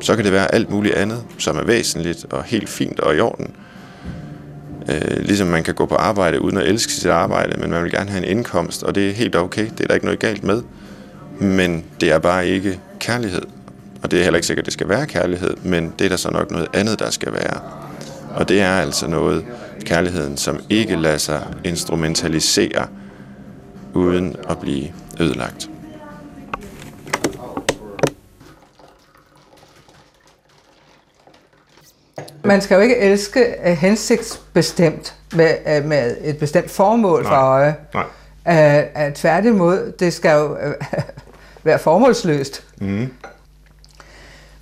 Så 0.00 0.16
kan 0.16 0.24
det 0.24 0.32
være 0.32 0.54
alt 0.54 0.70
muligt 0.70 0.94
andet, 0.94 1.24
som 1.38 1.56
er 1.56 1.64
væsentligt 1.64 2.26
og 2.30 2.44
helt 2.44 2.68
fint 2.68 3.00
og 3.00 3.16
i 3.16 3.20
orden. 3.20 3.50
Øh, 4.88 5.18
ligesom 5.18 5.48
man 5.48 5.62
kan 5.62 5.74
gå 5.74 5.86
på 5.86 5.94
arbejde 5.94 6.40
uden 6.40 6.56
at 6.56 6.66
elske 6.66 6.92
sit 6.92 7.10
arbejde, 7.10 7.60
men 7.60 7.70
man 7.70 7.82
vil 7.82 7.90
gerne 7.90 8.10
have 8.10 8.24
en 8.26 8.36
indkomst, 8.36 8.82
og 8.82 8.94
det 8.94 9.08
er 9.08 9.12
helt 9.12 9.36
okay, 9.36 9.66
det 9.70 9.80
er 9.80 9.86
der 9.86 9.94
ikke 9.94 10.06
noget 10.06 10.20
galt 10.20 10.44
med. 10.44 10.62
Men 11.40 11.84
det 12.00 12.10
er 12.10 12.18
bare 12.18 12.48
ikke 12.48 12.80
kærlighed. 12.98 13.42
Og 14.02 14.10
det 14.10 14.18
er 14.18 14.22
heller 14.22 14.36
ikke 14.36 14.46
sikkert, 14.46 14.62
at 14.62 14.66
det 14.66 14.72
skal 14.72 14.88
være 14.88 15.06
kærlighed, 15.06 15.56
men 15.62 15.94
det 15.98 16.04
er 16.04 16.08
der 16.08 16.16
så 16.16 16.30
nok 16.30 16.50
noget 16.50 16.68
andet, 16.74 16.98
der 16.98 17.10
skal 17.10 17.32
være. 17.32 17.60
Og 18.34 18.48
det 18.48 18.60
er 18.60 18.72
altså 18.72 19.06
noget, 19.06 19.44
kærligheden, 19.84 20.36
som 20.36 20.60
ikke 20.70 20.96
lader 20.96 21.18
sig 21.18 21.46
instrumentalisere 21.64 22.86
uden 23.94 24.36
at 24.50 24.58
blive 24.58 24.86
ødelagt. 25.20 25.70
Man 32.48 32.60
skal 32.60 32.74
jo 32.74 32.80
ikke 32.80 32.96
elske 32.96 33.54
uh, 33.66 33.70
hensigtsbestemt 33.72 35.14
med, 35.34 35.54
uh, 35.78 35.88
med 35.88 36.16
et 36.24 36.38
bestemt 36.38 36.70
formål 36.70 37.22
Nej. 37.22 37.30
for 37.30 37.36
øje. 37.36 37.74
Nej. 37.94 38.04
Uh, 39.02 39.06
uh, 39.08 39.12
tværtimod, 39.14 39.92
det 40.00 40.12
skal 40.12 40.32
jo 40.38 40.52
uh, 40.52 40.58
være 41.64 41.78
formålsløst. 41.78 42.64
Mm. 42.80 43.08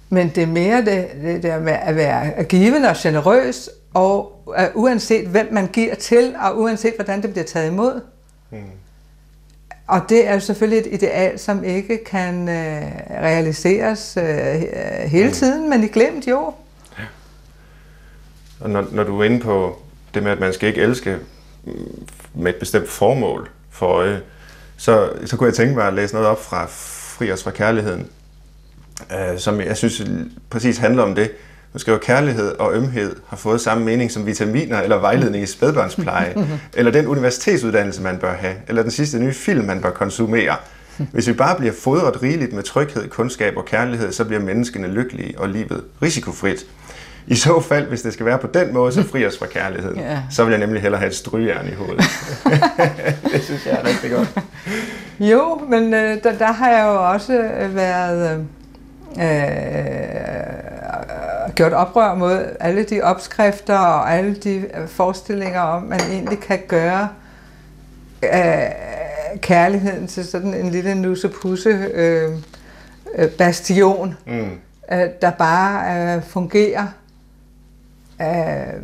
Men 0.09 0.29
det 0.35 0.43
er 0.43 0.47
mere 0.47 0.85
det, 0.85 1.09
det 1.23 1.43
der 1.43 1.61
med 1.61 1.73
at 1.83 1.97
være 1.97 2.45
givende 2.45 2.89
og 2.89 2.97
generøs, 2.99 3.71
og 3.95 4.43
uh, 4.47 4.55
uanset 4.75 5.27
hvem 5.27 5.49
man 5.53 5.67
giver 5.67 5.95
til, 5.95 6.35
og 6.43 6.59
uanset 6.61 6.93
hvordan 6.97 7.23
det 7.23 7.31
bliver 7.31 7.45
taget 7.45 7.71
imod. 7.71 8.01
Mm. 8.51 8.59
Og 9.87 10.01
det 10.09 10.29
er 10.29 10.35
jo 10.35 10.41
selvfølgelig 10.41 10.79
et 10.93 11.03
ideal, 11.03 11.39
som 11.39 11.65
ikke 11.65 12.05
kan 12.05 12.43
uh, 12.43 12.85
realiseres 13.23 14.19
uh, 14.21 14.25
hele 15.11 15.27
Mm. 15.29 15.33
tiden, 15.35 15.71
men 15.71 15.85
i 15.85 15.87
glemt 15.87 16.27
jo. 16.27 16.53
Og 18.61 18.71
når, 18.71 18.87
når 18.93 19.05
du 19.05 19.21
er 19.21 19.25
inde 19.25 19.41
på 19.41 19.83
det 20.15 20.23
med, 20.23 20.33
at 20.33 20.41
man 20.41 20.53
skal 20.53 20.69
ikke 20.69 20.81
elske 20.81 21.17
med 22.35 22.55
et 22.55 22.57
bestemt 22.57 22.89
formål 22.89 23.49
for 23.71 23.87
øje, 23.87 24.21
så, 24.77 25.11
så 25.25 25.37
kunne 25.37 25.47
jeg 25.47 25.55
tænke 25.55 25.75
mig 25.75 25.87
at 25.87 25.95
læse 25.95 26.15
noget 26.15 26.29
op 26.29 26.45
fra 26.45 26.67
Fri 26.69 27.33
os 27.33 27.43
fra 27.43 27.51
kærligheden, 27.51 28.07
øh, 29.13 29.39
som 29.39 29.61
jeg 29.61 29.77
synes 29.77 30.03
præcis 30.51 30.79
handler 30.79 31.03
om 31.03 31.15
det. 31.15 31.31
Du 31.75 31.79
skriver, 31.79 31.99
kærlighed 31.99 32.53
og 32.53 32.75
ømhed 32.75 33.17
har 33.29 33.37
fået 33.37 33.61
samme 33.61 33.85
mening 33.85 34.13
som 34.13 34.27
vitaminer 34.27 34.81
eller 34.81 34.97
vejledning 34.97 35.45
i 35.45 35.47
spædbørnspleje, 35.47 36.35
eller 36.77 36.93
den 36.93 37.07
universitetsuddannelse, 37.07 38.03
man 38.03 38.19
bør 38.19 38.35
have, 38.35 38.55
eller 38.69 38.83
den 38.83 38.91
sidste 38.91 39.19
nye 39.19 39.33
film, 39.33 39.65
man 39.65 39.81
bør 39.81 39.91
konsumere. 39.91 40.57
Hvis 41.13 41.29
vi 41.29 41.33
bare 41.33 41.57
bliver 41.57 41.73
fodret 41.73 42.23
rigeligt 42.23 42.53
med 42.53 42.63
tryghed, 42.63 43.09
kundskab 43.09 43.57
og 43.57 43.65
kærlighed, 43.65 44.13
så 44.13 44.25
bliver 44.25 44.41
menneskene 44.41 44.89
lykkelige 44.89 45.39
og 45.39 45.49
livet 45.49 45.85
risikofrit. 46.03 46.67
I 47.29 47.35
så 47.35 47.61
fald, 47.61 47.87
hvis 47.87 48.03
det 48.03 48.13
skal 48.13 48.27
være 48.27 48.39
på 48.39 48.47
den 48.47 48.75
måde, 48.75 48.93
så 48.93 49.03
fri 49.03 49.27
os 49.27 49.39
fra 49.39 49.47
kærligheden. 49.47 50.01
Ja. 50.01 50.19
Så 50.31 50.45
vil 50.45 50.51
jeg 50.51 50.61
nemlig 50.61 50.83
hellere 50.83 50.99
have 50.99 51.09
et 51.09 51.15
strygejern 51.15 51.67
i 51.69 51.73
hovedet. 51.75 52.05
det 53.33 53.43
synes 53.45 53.67
jeg 53.67 53.73
er 53.83 53.87
rigtig 53.89 54.11
godt. 54.11 54.39
Jo, 55.21 55.61
men 55.69 55.95
øh, 55.95 56.23
der, 56.23 56.39
der 56.39 56.53
har 56.53 56.71
jeg 56.71 56.85
jo 56.85 57.13
også 57.13 57.33
øh, 57.33 57.77
været 57.77 58.47
øh, 59.19 59.25
gjort 61.55 61.73
oprør 61.73 62.15
mod 62.15 62.45
alle 62.61 62.83
de 62.85 63.03
opskrifter 63.03 63.79
og 63.79 64.13
alle 64.15 64.35
de 64.35 64.55
øh, 64.57 64.89
forestillinger 64.89 65.61
om, 65.61 65.83
man 65.83 66.01
egentlig 66.01 66.39
kan 66.41 66.59
gøre 66.69 67.09
øh, 68.23 68.31
kærligheden 69.41 70.07
til 70.07 70.25
sådan 70.27 70.55
en 70.55 70.71
lille 70.71 70.95
nussepusse 70.95 71.69
øh, 71.95 72.31
øh, 73.19 73.29
bastion, 73.31 74.17
Mm. 74.27 74.51
øh, 74.93 74.99
der 75.23 75.31
bare 75.31 76.15
øh, 76.17 76.23
fungerer. 76.23 76.87
Øh, 78.21 78.83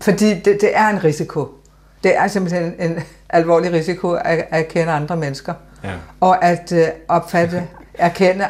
fordi 0.00 0.34
det, 0.34 0.58
det 0.60 0.76
er 0.76 0.88
en 0.88 1.04
risiko. 1.04 1.54
Det 2.04 2.16
er 2.16 2.28
simpelthen 2.28 2.74
en, 2.78 2.90
en 2.90 3.02
alvorlig 3.28 3.72
risiko 3.72 4.12
at, 4.12 4.46
at 4.50 4.68
kende 4.68 4.92
andre 4.92 5.16
mennesker. 5.16 5.54
Ja. 5.84 5.94
Og 6.20 6.44
at 6.44 6.72
øh, 6.72 6.88
opfatte, 7.08 7.68
erkende 7.94 8.48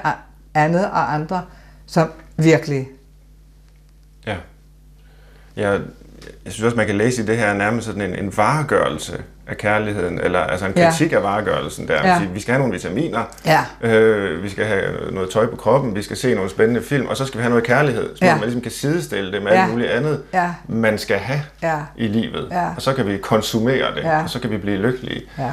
andet 0.55 0.87
og 0.87 1.15
andre 1.15 1.45
som 1.87 2.13
virkelig. 2.37 2.89
Ja. 4.27 4.37
Jeg, 5.57 5.81
jeg 6.45 6.53
synes 6.53 6.65
også, 6.65 6.77
man 6.77 6.87
kan 6.87 6.97
læse 6.97 7.23
i 7.23 7.27
det 7.27 7.37
her 7.37 7.53
nærmest 7.55 7.87
sådan 7.87 8.03
en, 8.03 8.15
en 8.25 8.37
varegørelse 8.37 9.23
af 9.47 9.57
kærligheden, 9.57 10.21
eller 10.21 10.39
altså 10.41 10.67
en 10.67 10.73
Ja. 10.77 10.91
kritik 10.91 11.13
af 11.13 11.23
varegørelsen 11.23 11.89
der. 11.89 11.95
Ja. 11.95 12.09
Ja. 12.09 12.21
Vi 12.35 12.41
skal 12.41 12.53
have 12.53 12.59
nogle 12.59 12.73
vitaminer, 12.75 13.23
Ja. 13.47 13.65
øh, 13.89 14.43
vi 14.43 14.49
skal 14.51 14.65
have 14.65 14.85
noget 15.13 15.31
tøj 15.31 15.47
på 15.47 15.57
kroppen, 15.57 15.95
vi 15.95 16.03
skal 16.03 16.17
se 16.17 16.35
nogle 16.35 16.51
spændende 16.51 16.83
film, 16.83 17.07
og 17.07 17.17
så 17.17 17.27
skal 17.27 17.39
vi 17.39 17.43
have 17.43 17.51
noget 17.51 17.65
kærlighed, 17.65 18.17
så 18.17 18.25
Ja. 18.25 18.35
man 18.35 18.43
ligesom 18.43 18.61
kan 18.61 18.71
sidestille 18.73 19.33
det 19.33 19.43
med 19.43 19.53
Ja. 19.53 19.63
alt 19.63 19.71
muligt 19.73 19.91
andet, 19.91 20.23
Ja. 20.35 20.51
man 20.69 20.99
skal 20.99 21.17
have 21.19 21.43
Ja. 21.63 21.77
i 21.97 22.07
livet. 22.07 22.49
Ja. 22.51 22.67
Og 22.77 22.83
så 22.83 22.93
kan 22.95 23.07
vi 23.07 23.17
konsumere 23.19 23.95
det, 23.95 24.03
Ja. 24.05 24.23
og 24.23 24.31
så 24.31 24.41
kan 24.41 24.51
vi 24.51 24.57
blive 24.57 24.77
lykkelige. 24.77 25.23
Ja. 25.39 25.51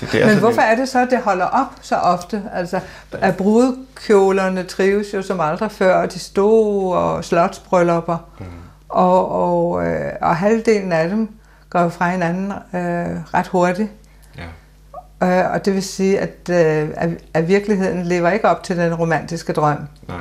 Det, 0.00 0.12
det 0.12 0.22
er 0.22 0.26
Men 0.26 0.38
hvorfor 0.38 0.62
en, 0.62 0.68
er 0.68 0.76
det 0.76 0.88
så, 0.88 0.98
at 1.02 1.08
det 1.10 1.18
holder 1.18 1.44
op 1.46 1.66
så 1.82 1.96
ofte? 1.96 2.42
Altså, 2.54 2.80
at 3.12 3.36
brudekjolerne 3.36 4.62
trives 4.62 5.06
jo 5.14 5.22
som 5.22 5.40
aldrig 5.40 5.70
før, 5.70 5.94
og 5.94 6.12
de 6.12 6.18
store 6.18 7.22
slotsbryllupper, 7.22 8.16
mm. 8.38 8.44
Og, 8.92 9.28
og, 9.30 9.86
øh, 9.86 10.12
og 10.20 10.36
halvdelen 10.36 10.92
af 10.92 11.08
dem 11.08 11.28
går 11.70 11.88
fra 11.88 12.10
hinanden 12.10 12.52
øh, 12.52 13.34
ret 13.34 13.46
hurtigt. 13.46 13.90
Ja. 14.38 15.44
Øh, 15.44 15.52
og 15.52 15.64
det 15.64 15.74
vil 15.74 15.82
sige, 15.82 16.20
at, 16.20 16.48
øh, 16.50 16.88
at, 16.96 17.10
at 17.34 17.48
virkeligheden 17.48 18.02
lever 18.06 18.30
ikke 18.30 18.48
op 18.48 18.62
til 18.62 18.76
den 18.76 18.94
romantiske 18.94 19.52
drøm. 19.52 19.78
Nej. 20.08 20.20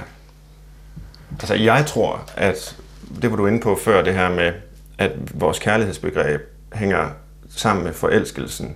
Altså, 1.31 1.53
jeg 1.55 1.85
tror, 1.85 2.21
at 2.37 2.75
det 3.21 3.31
var 3.31 3.37
du 3.37 3.45
inde 3.45 3.59
på 3.59 3.77
før, 3.83 4.03
det 4.03 4.13
her 4.13 4.29
med, 4.29 4.53
at 4.97 5.11
vores 5.33 5.59
kærlighedsbegreb 5.59 6.41
hænger 6.73 7.09
sammen 7.49 7.85
med 7.85 7.93
forelskelsen. 7.93 8.75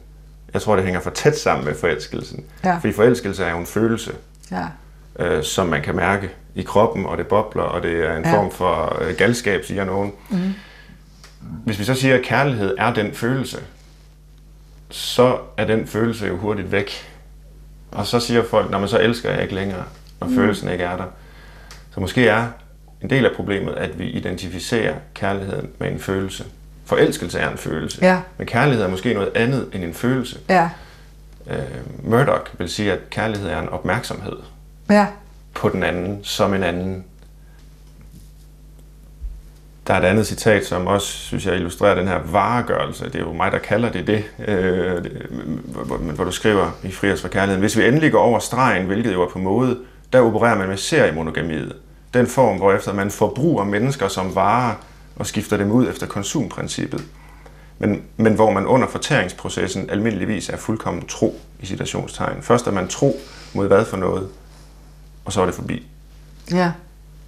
Jeg 0.53 0.61
tror, 0.61 0.75
det 0.75 0.85
hænger 0.85 0.99
for 0.99 1.09
tæt 1.09 1.37
sammen 1.37 1.65
med 1.65 1.75
forelskelsen. 1.75 2.45
Ja. 2.63 2.77
Fordi 2.77 2.93
forelskelse 2.93 3.43
er 3.45 3.51
jo 3.51 3.57
en 3.57 3.65
følelse, 3.65 4.11
Ja. 4.51 4.65
Øh, 5.19 5.43
som 5.43 5.67
man 5.67 5.81
kan 5.81 5.95
mærke 5.95 6.29
i 6.55 6.61
kroppen, 6.61 7.05
og 7.05 7.17
det 7.17 7.27
bobler, 7.27 7.63
og 7.63 7.83
det 7.83 8.05
er 8.05 8.17
en 8.17 8.23
Ja. 8.25 8.33
form 8.37 8.51
for 8.51 8.97
øh, 9.01 9.15
galskab, 9.17 9.65
siger 9.65 9.85
nogen. 9.85 10.11
Mm. 10.29 10.53
Hvis 11.65 11.79
vi 11.79 11.83
så 11.83 11.93
siger, 11.95 12.15
at 12.15 12.21
kærlighed 12.21 12.75
er 12.77 12.93
den 12.93 13.13
følelse, 13.13 13.57
så 14.89 15.37
er 15.57 15.65
den 15.65 15.87
følelse 15.87 16.27
jo 16.27 16.37
hurtigt 16.37 16.71
væk. 16.71 16.91
Og 17.91 18.05
så 18.07 18.19
siger 18.19 18.43
folk, 18.43 18.71
når 18.71 18.79
man 18.79 18.87
så 18.89 18.99
elsker 18.99 19.31
jeg 19.31 19.41
ikke 19.43 19.55
længere, 19.55 19.83
når 20.19 20.27
mm. 20.27 20.35
følelsen 20.35 20.69
ikke 20.69 20.83
er 20.83 20.97
der. 20.97 21.05
Så 21.93 21.99
måske 21.99 22.27
er 22.27 22.47
en 23.01 23.09
del 23.09 23.25
af 23.25 23.31
problemet, 23.35 23.73
at 23.73 23.99
vi 23.99 24.05
identificerer 24.09 24.95
kærligheden 25.13 25.69
med 25.79 25.91
en 25.91 25.99
følelse. 25.99 26.45
Forelskelse 26.85 27.39
er 27.39 27.51
en 27.51 27.57
følelse, 27.57 28.05
Ja. 28.05 28.19
men 28.37 28.47
kærlighed 28.47 28.83
er 28.85 28.89
måske 28.89 29.13
noget 29.13 29.31
andet 29.35 29.69
end 29.73 29.83
en 29.83 29.93
følelse. 29.93 30.39
Ja. 30.49 30.69
Øh, 31.49 31.57
Murdoch 32.03 32.51
vil 32.57 32.69
sige, 32.69 32.91
at 32.93 32.99
kærlighed 33.09 33.49
er 33.49 33.61
en 33.61 33.69
opmærksomhed 33.69 34.35
Ja. 34.89 35.07
på 35.53 35.69
den 35.69 35.83
anden 35.83 36.19
som 36.23 36.53
en 36.53 36.63
anden. 36.63 37.05
Der 39.87 39.93
er 39.93 39.99
et 39.99 40.05
andet 40.05 40.27
citat, 40.27 40.65
som 40.65 40.87
også, 40.87 41.07
synes 41.07 41.45
jeg, 41.45 41.55
illustrerer 41.55 41.95
den 41.95 42.07
her 42.07 42.19
varegørelse. 42.31 43.05
Det 43.05 43.15
er 43.15 43.19
jo 43.19 43.33
mig, 43.33 43.51
der 43.51 43.57
kalder 43.57 43.91
det 43.91 44.07
det, 44.07 44.23
øh, 44.47 45.05
hvor, 45.65 45.97
hvor 45.97 46.23
du 46.23 46.31
skriver 46.31 46.71
i 46.83 46.91
Fri 46.91 47.17
for 47.17 47.27
kærligheden. 47.27 47.59
Hvis 47.59 47.77
vi 47.77 47.87
endelig 47.87 48.11
går 48.11 48.21
over 48.21 48.39
stregen, 48.39 48.85
hvilket 48.85 49.13
jo 49.13 49.21
er 49.21 49.29
på 49.29 49.39
mode, 49.39 49.77
der 50.13 50.19
opererer 50.19 50.57
man 50.57 50.67
med 50.67 50.77
seriemonogamiet. 50.77 51.75
Den 52.13 52.27
form, 52.27 52.57
hvor 52.57 52.73
efter 52.73 52.93
man 52.93 53.11
forbruger 53.11 53.63
mennesker 53.63 54.07
som 54.07 54.35
varer 54.35 54.73
og 55.15 55.27
skifter 55.27 55.57
dem 55.57 55.71
ud 55.71 55.89
efter 55.89 56.07
konsumprincippet. 56.07 57.03
Men, 57.79 58.01
men 58.17 58.33
hvor 58.33 58.51
man 58.51 58.65
under 58.65 58.87
fortæringsprocessen 58.87 59.89
almindeligvis 59.89 60.49
er 60.49 60.57
fuldkommen 60.57 61.05
tro 61.07 61.39
i 61.59 61.65
citationstegn. 61.65 62.41
Først 62.41 62.67
er 62.67 62.71
man 62.71 62.87
tro 62.87 63.19
mod 63.53 63.67
hvad 63.67 63.85
for 63.85 63.97
noget, 63.97 64.27
og 65.25 65.33
så 65.33 65.41
er 65.41 65.45
det 65.45 65.55
forbi 65.55 65.87
Ja. 66.51 66.71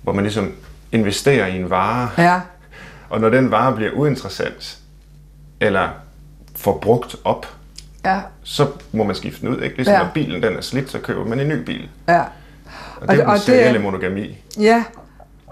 hvor 0.03 0.13
man 0.13 0.23
ligesom 0.23 0.53
investerer 0.91 1.47
i 1.47 1.55
en 1.60 1.69
vare, 1.69 2.10
Ja. 2.17 2.41
og 3.10 3.21
når 3.21 3.29
den 3.29 3.51
vare 3.51 3.75
bliver 3.75 3.91
uinteressant, 3.91 4.77
eller 5.60 5.89
får 6.55 6.77
brugt 6.81 7.15
op, 7.23 7.47
Ja. 8.05 8.19
så 8.43 8.67
må 8.91 9.03
man 9.03 9.15
skifte 9.15 9.41
den 9.41 9.49
ud. 9.55 9.62
Ikke? 9.62 9.75
Ligesom 9.75 9.93
Ja. 9.93 9.99
når 10.03 10.10
bilen 10.13 10.43
den 10.43 10.55
er 10.57 10.62
slidt, 10.62 10.91
så 10.91 10.99
køber 10.99 11.25
man 11.25 11.39
en 11.39 11.47
ny 11.47 11.63
bil. 11.63 11.89
Ja. 12.07 12.19
Og 12.21 12.27
Og 13.01 13.07
det 13.07 13.19
er 13.19 13.25
og 13.25 13.31
den 13.31 13.36
det- 13.36 13.41
serielle 13.45 13.79
monogami. 13.79 14.38
Ja, 14.60 14.83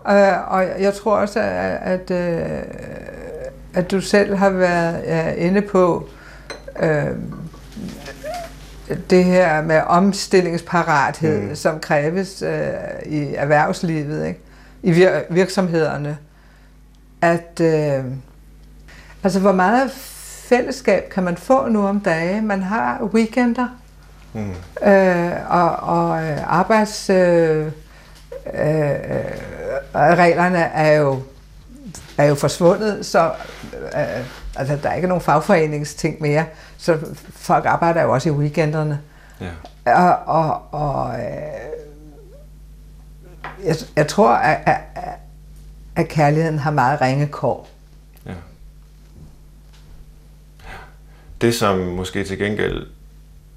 øh, 0.10 0.53
og 0.53 0.81
jeg 0.81 0.93
tror 0.93 1.17
også, 1.17 1.39
at, 1.39 2.10
at, 2.10 2.12
øh, 2.12 2.62
at 3.73 3.91
du 3.91 4.01
selv 4.01 4.36
har 4.36 4.49
været 4.49 5.03
ja, 5.05 5.34
inde 5.34 5.62
på 5.62 6.10
øh, 6.79 7.05
det 9.10 9.24
her 9.24 9.62
med 9.62 9.82
omstillingsparathed, 9.88 11.41
mm. 11.41 11.56
Som 11.56 11.80
kræves 11.80 12.41
øh, 12.41 12.62
i 13.06 13.36
erhvervslivet, 13.36 14.28
ikke? 14.28 14.39
i 14.84 14.91
vir- 15.06 15.34
virksomhederne. 15.34 16.17
At, 17.21 17.60
øh, 17.62 18.04
altså, 19.24 19.39
hvor 19.39 19.52
meget 19.52 19.91
fællesskab 20.50 21.10
kan 21.13 21.24
man 21.24 21.38
få 21.38 21.67
nu 21.67 21.88
om 21.88 22.00
dagen? 22.00 22.48
Man 22.48 22.62
har 22.63 23.04
weekender, 23.04 23.67
Mm. 24.34 24.52
øh, 24.89 25.32
og, 25.50 25.69
og 25.76 26.24
øh, 26.24 26.38
arbejds... 26.60 27.10
Øh, 27.10 27.65
øh, 28.54 28.89
øh, 28.89 28.95
reglerne 29.95 30.58
er 30.60 30.91
jo, 30.91 31.19
er 32.17 32.26
jo 32.26 32.36
forsvundet, 32.36 33.06
så 33.06 33.32
øh, 33.95 34.26
altså, 34.56 34.80
der 34.84 34.89
er 34.89 34.94
ikke 34.94 35.08
nogen 35.08 35.22
fagforeningsting 35.22 36.22
mere, 36.22 36.46
så 36.78 37.00
folk 37.32 37.65
arbejder 37.65 38.02
jo 38.02 38.13
også 38.13 38.30
i 38.30 38.32
weekenderne. 38.32 39.02
Ja. 39.41 39.91
Og, 39.91 40.15
og, 40.26 40.62
og 40.72 41.20
øh, 41.20 41.26
jeg, 43.65 43.76
jeg 43.96 44.08
tror, 44.08 44.30
at, 44.30 44.60
at, 44.65 45.04
at 45.96 46.08
kærligheden 46.08 46.60
har 46.60 46.72
meget 46.72 47.02
ringe 47.02 47.28
kår. 47.28 47.70
Ja. 48.26 48.34
Det, 51.41 51.56
som 51.56 51.78
måske 51.78 52.24
til 52.24 52.38
gengæld 52.38 52.88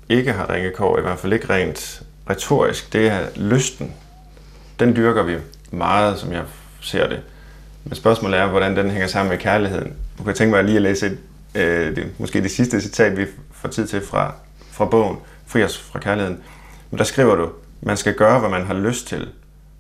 ikke 0.09 0.33
har 0.33 0.51
ringekår, 0.51 0.99
i 0.99 1.03
hvert 1.03 1.19
fald 1.19 1.33
ikke 1.33 1.51
rent 1.51 2.03
retorisk, 2.31 2.93
det 2.93 3.09
er 3.09 3.27
lysten. 3.37 3.95
Den 4.81 4.97
dyrker 4.97 5.23
vi 5.23 5.37
meget, 5.71 6.19
som 6.19 6.33
jeg 6.33 6.45
ser 6.81 7.09
det. 7.09 7.23
Men 7.89 7.97
spørgsmålet 7.97 8.39
er, 8.41 8.47
hvordan 8.47 8.77
den 8.77 8.91
hænger 8.91 9.07
sammen 9.07 9.31
med 9.31 9.39
kærligheden. 9.39 9.93
Du 10.19 10.23
kan 10.23 10.35
tænke 10.35 10.55
mig 10.55 10.65
lige 10.65 10.77
at 10.77 10.83
læse 10.83 11.07
et, 11.07 11.19
øh, 11.55 11.97
det, 11.97 12.07
måske 12.19 12.43
det 12.43 12.51
sidste 12.51 12.81
citat, 12.81 13.17
vi 13.17 13.27
får 13.53 13.69
tid 13.69 13.87
til 13.87 14.01
fra, 14.07 14.35
fra 14.73 14.85
bogen, 14.85 15.17
Fri 15.47 15.65
os 15.65 15.79
fra 15.79 15.99
kærligheden. 15.99 16.39
Men 16.91 16.99
der 16.99 17.05
skriver 17.05 17.35
du, 17.35 17.49
man 17.81 17.97
skal 17.97 18.15
gøre, 18.15 18.41
hvad 18.41 18.51
man 18.51 18.67
har 18.67 18.75
lyst 18.75 19.07
til, 19.07 19.29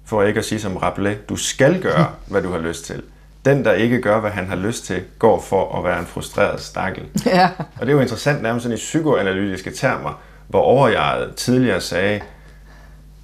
for 0.06 0.22
ikke 0.22 0.38
at 0.38 0.44
sige 0.44 0.60
som 0.60 0.76
Rabelais, 0.76 1.18
du 1.28 1.36
skal 1.36 1.82
gøre, 1.82 2.06
hvad 2.30 2.42
du 2.42 2.50
har 2.50 2.58
lyst 2.58 2.84
til. 2.84 3.02
Den, 3.44 3.64
der 3.64 3.72
ikke 3.72 4.00
gør, 4.00 4.20
hvad 4.20 4.30
han 4.30 4.46
har 4.46 4.56
lyst 4.56 4.84
til, 4.84 5.02
går 5.18 5.40
for 5.40 5.78
at 5.78 5.84
være 5.84 6.00
en 6.00 6.06
frustreret 6.06 6.60
stakkel. 6.60 7.04
Ja. 7.26 7.48
Og 7.80 7.86
det 7.86 7.88
er 7.88 7.92
jo 7.92 8.00
interessant 8.00 8.42
nærmest 8.42 8.62
sådan 8.62 8.76
i 8.76 8.78
psykoanalytiske 8.78 9.70
termer, 9.70 10.20
hvor 10.48 10.60
overjeget 10.60 11.34
tidligere 11.34 11.80
sagde, 11.80 12.20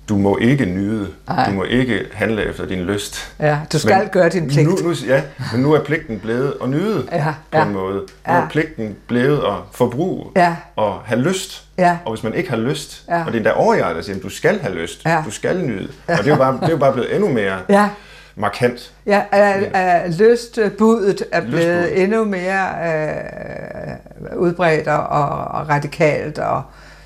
du 0.09 0.17
må 0.17 0.37
ikke 0.37 0.65
nyde, 0.65 1.09
Ej. 1.29 1.47
du 1.49 1.55
må 1.55 1.65
ikke 1.65 2.01
handle 2.13 2.45
efter 2.45 2.67
din 2.67 2.79
lyst. 2.79 3.35
Ja, 3.41 3.59
du 3.73 3.79
skal 3.79 3.99
Men 3.99 4.09
gøre 4.09 4.29
din 4.29 4.49
pligt. 4.49 4.69
Nu, 4.69 4.89
nu, 4.89 4.95
ja, 5.09 5.23
men 5.53 5.63
nu 5.63 5.73
er 5.73 5.81
pligten 5.85 6.19
blevet 6.19 6.55
at 6.63 6.69
nyde 6.69 7.09
Ja, 7.13 7.35
på 7.53 7.59
ja. 7.59 7.65
en 7.67 7.73
måde. 7.73 7.95
Nu 7.95 8.03
Ja. 8.29 8.33
er 8.35 8.49
pligten 8.49 8.97
blevet 9.09 9.39
at 9.39 9.55
forbruge 9.73 10.27
Ja. 10.37 10.57
og 10.77 11.01
have 11.05 11.21
lyst. 11.21 11.65
Ja. 11.79 11.97
Og 12.05 12.13
hvis 12.15 12.23
man 12.25 12.35
ikke 12.35 12.51
har 12.51 12.57
lyst, 12.57 13.05
Ja. 13.09 13.21
og 13.21 13.27
det 13.27 13.33
er 13.33 13.37
endda 13.37 13.51
overjeget, 13.53 13.97
der 13.97 14.03
siger, 14.03 14.17
at 14.17 14.23
du 14.23 14.29
skal 14.29 14.61
have 14.61 14.75
lyst, 14.75 15.05
Ja. 15.05 15.23
du 15.27 15.31
skal 15.31 15.59
nyde. 15.59 15.89
Og 16.09 16.19
det 16.19 16.27
er 16.27 16.31
jo 16.31 16.37
bare, 16.37 16.53
det 16.61 16.65
er 16.65 16.71
jo 16.71 16.77
bare 16.77 16.93
blevet 16.93 17.15
endnu 17.15 17.29
mere 17.29 17.57
Ja, 17.69 17.89
markant. 18.37 18.93
ja 19.07 19.23
er, 19.33 19.63
er 19.75 20.09
lystbuddet 20.09 21.23
er 21.33 21.41
blevet 21.41 21.55
Lystbuddet. 21.85 22.03
endnu 22.03 22.25
mere 22.25 22.69
øh, 22.87 24.37
udbredt 24.39 24.89
og, 24.89 25.07
og 25.07 25.69
radikalt, 25.69 26.39
og 26.39 26.63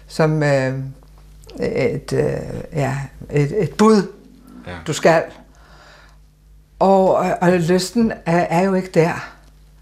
som 0.08 0.42
øh, 0.42 0.72
et, 1.60 2.12
øh, 2.12 2.60
ja, 2.72 2.98
et, 3.30 3.62
et 3.62 3.74
bud, 3.74 4.12
Ja. 4.66 4.76
du 4.86 4.92
skal. 4.92 5.22
Og, 6.78 7.08
og 7.40 7.52
lysten 7.52 8.12
er, 8.26 8.38
er 8.38 8.60
jo 8.62 8.74
ikke 8.74 8.90
der. 8.94 9.34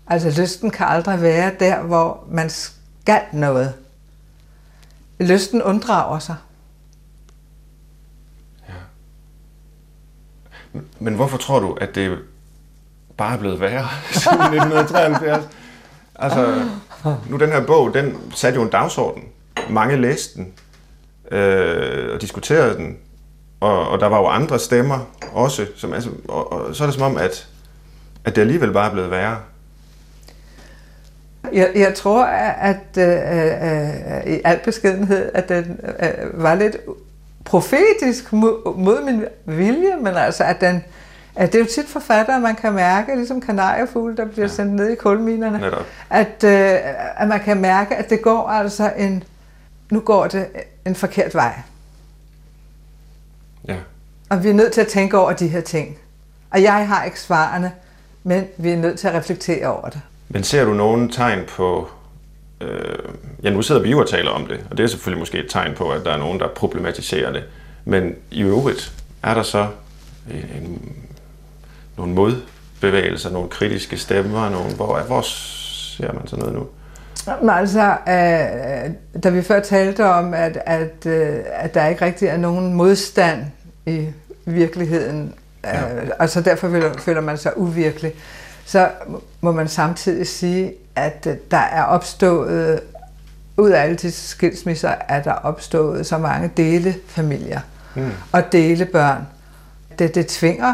Altså 0.06 0.42
lysten 0.42 0.70
kan 0.70 0.86
aldrig 0.86 1.22
være 1.22 1.52
der, 1.60 1.82
hvor 1.82 2.24
man 2.30 2.50
skal 2.50 3.20
noget. 3.32 3.74
Lysten 5.20 5.62
unddrager 5.62 6.18
sig. 6.18 6.36
Men 10.98 11.14
hvorfor 11.14 11.36
tror 11.36 11.60
du, 11.60 11.72
at 11.80 11.94
det 11.94 12.18
bare 13.16 13.34
er 13.34 13.38
blevet 13.38 13.60
værre 13.60 13.88
siden 14.12 14.40
1973? 14.40 15.44
Altså, 16.14 16.64
nu 17.28 17.36
den 17.36 17.48
her 17.52 17.66
bog, 17.66 17.94
den 17.94 18.16
satte 18.34 18.56
jo 18.56 18.62
en 18.64 18.70
dagsorden. 18.70 19.22
Mange 19.70 19.96
læste 19.96 20.34
den 20.38 20.52
øh, 21.30 22.14
og 22.14 22.20
diskuterede 22.20 22.76
den. 22.76 22.98
Og, 23.60 23.88
og 23.88 24.00
der 24.00 24.06
var 24.06 24.18
jo 24.18 24.26
andre 24.26 24.58
stemmer 24.58 24.98
også. 25.32 25.66
Som, 25.76 25.92
altså, 25.92 26.10
og, 26.28 26.52
og 26.52 26.76
så 26.76 26.84
er 26.84 26.86
det 26.86 26.94
som 26.94 27.02
om, 27.02 27.16
at, 27.16 27.48
at 28.24 28.36
det 28.36 28.40
alligevel 28.42 28.72
bare 28.72 28.88
er 28.88 28.92
blevet 28.92 29.10
værre. 29.10 29.36
Jeg, 31.52 31.70
jeg 31.74 31.94
tror, 31.94 32.24
at 32.24 32.98
øh, 32.98 33.06
øh, 33.06 34.34
i 34.34 34.40
al 34.44 34.60
beskedenhed, 34.64 35.30
at 35.34 35.48
den 35.48 35.80
øh, 36.02 36.42
var 36.42 36.54
lidt 36.54 36.76
profetisk 37.44 38.32
mod, 38.32 38.76
mod 38.76 39.04
min 39.04 39.24
vilje, 39.44 39.96
men 39.96 40.14
altså, 40.14 40.44
at 40.44 40.60
den, 40.60 40.84
at 41.36 41.52
det 41.52 41.58
er 41.58 41.62
jo 41.62 41.70
tit 41.70 41.86
forfattere, 41.86 42.40
man 42.40 42.54
kan 42.54 42.72
mærke, 42.72 43.16
ligesom 43.16 43.40
kanariefugle, 43.40 44.16
der 44.16 44.24
bliver 44.24 44.46
ja. 44.46 44.52
sendt 44.52 44.72
ned 44.72 44.88
i 44.88 44.94
kulminerne, 44.94 45.58
Netop. 45.58 45.86
at, 46.10 46.44
øh, 46.44 46.78
at 47.16 47.28
man 47.28 47.40
kan 47.40 47.60
mærke, 47.60 47.96
at 47.96 48.10
det 48.10 48.22
går 48.22 48.48
altså 48.48 48.92
en, 48.98 49.24
nu 49.90 50.00
går 50.00 50.26
det 50.26 50.46
en 50.86 50.94
forkert 50.94 51.34
vej. 51.34 51.60
Ja. 53.68 53.76
Og 54.28 54.44
vi 54.44 54.48
er 54.48 54.54
nødt 54.54 54.72
til 54.72 54.80
at 54.80 54.88
tænke 54.88 55.18
over 55.18 55.32
de 55.32 55.48
her 55.48 55.60
ting. 55.60 55.98
Og 56.50 56.62
jeg 56.62 56.88
har 56.88 57.04
ikke 57.04 57.20
svarene, 57.20 57.72
men 58.22 58.46
vi 58.56 58.70
er 58.70 58.76
nødt 58.76 58.98
til 58.98 59.08
at 59.08 59.14
reflektere 59.14 59.66
over 59.66 59.88
det. 59.88 60.00
Men 60.28 60.44
ser 60.44 60.64
du 60.64 60.74
nogen 60.74 61.12
tegn 61.12 61.44
på... 61.48 61.90
Øh, 62.60 62.98
ja, 63.42 63.50
nu 63.50 63.62
sidder 63.62 63.80
vi 63.80 63.90
jo 63.90 64.00
og 64.00 64.08
taler 64.08 64.30
om 64.30 64.46
det, 64.46 64.66
og 64.70 64.76
det 64.76 64.84
er 64.84 64.86
selvfølgelig 64.86 65.18
måske 65.18 65.38
et 65.38 65.50
tegn 65.50 65.74
på, 65.74 65.90
at 65.90 66.04
der 66.04 66.12
er 66.12 66.18
nogen, 66.18 66.40
der 66.40 66.48
problematiserer 66.48 67.32
det. 67.32 67.44
Men 67.84 68.14
i 68.30 68.42
øvrigt, 68.42 68.92
er 69.22 69.34
der 69.34 69.42
så 69.42 69.68
en, 70.30 70.92
nogle 71.96 72.14
modbevægelser, 72.14 73.30
nogle 73.30 73.48
kritiske 73.48 73.96
stemmer, 73.96 74.50
nogle, 74.50 74.74
hvor, 74.74 75.00
hvor 75.00 75.22
ser 75.22 76.12
man 76.12 76.26
sådan 76.26 76.44
noget 76.44 76.54
nu? 76.58 76.66
Men 77.40 77.50
altså, 77.50 77.96
øh, 78.08 79.20
da 79.22 79.28
vi 79.30 79.42
før 79.42 79.60
talte 79.60 80.04
om, 80.04 80.34
at, 80.34 80.58
at, 80.66 81.06
øh, 81.06 81.38
at 81.52 81.74
der 81.74 81.86
ikke 81.86 82.04
rigtig 82.04 82.28
er 82.28 82.36
nogen 82.36 82.74
modstand 82.74 83.44
i 83.86 84.06
virkeligheden, 84.44 85.34
Ja. 85.64 85.94
øh, 85.94 86.10
og 86.18 86.28
så 86.28 86.40
derfor 86.40 86.68
føler, 86.70 86.92
føler 86.98 87.20
man 87.20 87.38
sig 87.38 87.58
uvirkelig, 87.58 88.12
så 88.64 88.88
må 89.40 89.52
man 89.52 89.68
samtidig 89.68 90.26
sige, 90.26 90.72
at 90.96 91.26
øh, 91.30 91.36
der 91.50 91.56
er 91.58 91.82
opstået, 91.82 92.80
ud 93.56 93.70
af 93.70 93.82
alle 93.82 93.96
disse 93.96 94.28
skilsmisser, 94.28 94.94
er 95.08 95.22
der 95.22 95.32
opstået 95.32 96.06
så 96.06 96.18
mange 96.18 96.50
delefamilier 96.56 97.60
Mm. 97.94 98.10
og 98.32 98.52
delebørn. 98.52 99.26
Det, 99.98 100.14
det 100.14 100.26
tvinger 100.26 100.68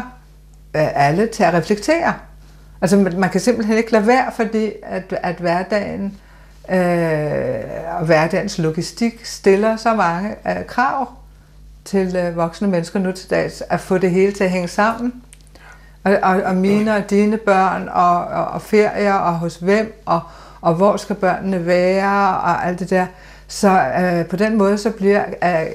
øh, 0.75 1.07
alle 1.07 1.27
til 1.27 1.43
at 1.43 1.53
reflektere. 1.53 2.13
Altså 2.81 2.97
man 2.97 3.19
man 3.19 3.29
kan 3.29 3.41
simpelthen 3.41 3.77
ikke 3.77 3.91
lade 3.91 4.07
være, 4.07 4.31
fordi 4.35 4.71
at, 4.83 5.03
at 5.23 5.35
hverdagen 5.35 6.17
øh, 6.69 7.99
og 7.99 8.05
hverdagens 8.05 8.57
logistik 8.57 9.25
stiller 9.25 9.75
så 9.75 9.93
mange 9.93 10.35
øh, 10.47 10.65
krav 10.65 11.07
til 11.85 12.15
øh, 12.15 12.35
voksne 12.35 12.67
mennesker 12.67 12.99
nu 12.99 13.11
til 13.11 13.29
dags, 13.29 13.63
at 13.69 13.79
få 13.79 13.97
det 13.97 14.11
hele 14.11 14.31
til 14.31 14.43
at 14.43 14.49
hænge 14.49 14.67
sammen. 14.67 15.13
Og, 16.03 16.17
og, 16.23 16.41
og 16.43 16.55
mine 16.55 16.95
og 16.95 17.09
dine 17.09 17.37
børn, 17.37 17.87
og, 17.87 18.25
og, 18.25 18.45
og 18.45 18.61
ferier, 18.61 19.13
og 19.13 19.33
hos 19.33 19.55
hvem, 19.55 20.01
og, 20.05 20.21
og 20.61 20.73
hvor 20.73 20.97
skal 20.97 21.15
børnene 21.15 21.65
være, 21.65 22.37
og 22.37 22.67
alt 22.67 22.79
det 22.79 22.89
der. 22.89 23.05
Så 23.47 23.69
øh, 23.99 24.25
på 24.25 24.35
den 24.35 24.57
måde, 24.57 24.77
så 24.77 24.89
bliver 24.91 25.23
øh, 25.43 25.71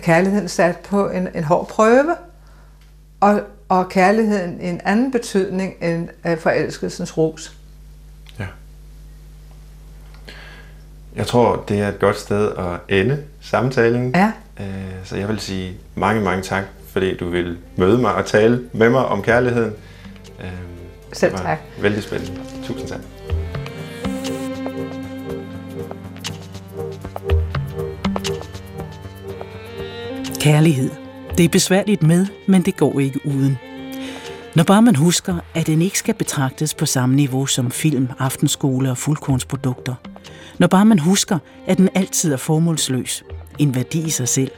kærligheden 0.00 0.48
sat 0.48 0.76
på 0.76 1.08
en, 1.08 1.28
en 1.34 1.44
hård 1.44 1.68
prøve, 1.68 2.14
og, 3.20 3.40
og 3.68 3.88
kærligheden 3.88 4.60
en 4.60 4.80
anden 4.84 5.12
betydning 5.12 5.74
end 5.80 6.08
øh, 6.26 6.38
forelskelsens 6.38 7.18
ros. 7.18 7.56
Jeg 11.16 11.26
tror, 11.26 11.64
det 11.68 11.80
er 11.80 11.88
et 11.88 11.98
godt 11.98 12.18
sted 12.18 12.50
at 12.58 12.98
ende 12.98 13.18
samtalen. 13.40 14.12
Ja. 14.14 14.32
Øh, 14.60 14.66
Så 15.04 15.16
jeg 15.16 15.28
vil 15.28 15.40
sige 15.40 15.72
mange, 15.94 16.20
mange 16.22 16.42
tak, 16.42 16.64
fordi 16.88 17.16
du 17.16 17.30
vil 17.30 17.56
møde 17.76 17.98
mig 17.98 18.14
og 18.14 18.26
tale 18.26 18.62
med 18.72 18.90
mig 18.90 19.06
om 19.06 19.22
kærligheden. 19.22 19.72
Øh, 20.40 20.46
Selv 21.12 21.36
tak. 21.36 21.58
Vældig 21.82 22.02
spændende. 22.02 22.40
Tusind 22.66 22.88
tak. 22.88 23.00
Kærlighed. 30.40 30.90
Det 31.38 31.44
er 31.44 31.48
besværligt 31.48 32.02
med, 32.02 32.26
men 32.48 32.62
det 32.62 32.76
går 32.76 33.00
ikke 33.00 33.20
uden. 33.26 33.58
Når 34.56 34.64
bare 34.64 34.82
man 34.82 34.96
husker, 34.96 35.34
at 35.54 35.66
den 35.66 35.82
ikke 35.82 35.98
skal 35.98 36.14
betragtes 36.14 36.74
på 36.74 36.86
samme 36.86 37.14
niveau 37.16 37.46
som 37.46 37.70
film, 37.70 38.08
aftenskole 38.18 38.90
og 38.90 38.98
fuldkornsprodukter. 38.98 39.94
Når 40.58 40.66
bare 40.66 40.84
man 40.84 40.98
husker, 40.98 41.38
at 41.66 41.78
den 41.78 41.88
altid 41.94 42.32
er 42.32 42.36
formålsløs. 42.36 43.24
En 43.58 43.74
værdi 43.74 44.06
i 44.06 44.10
sig 44.10 44.28
selv. 44.28 44.50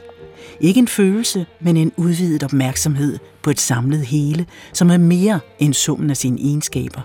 Ikke 0.59 0.79
en 0.79 0.87
følelse, 0.87 1.45
men 1.59 1.77
en 1.77 1.91
udvidet 1.97 2.43
opmærksomhed 2.43 3.17
på 3.43 3.49
et 3.49 3.59
samlet 3.59 4.05
hele, 4.05 4.45
som 4.73 4.91
er 4.91 4.97
mere 4.97 5.39
end 5.59 5.73
summen 5.73 6.09
af 6.09 6.17
sine 6.17 6.39
egenskaber. 6.39 7.01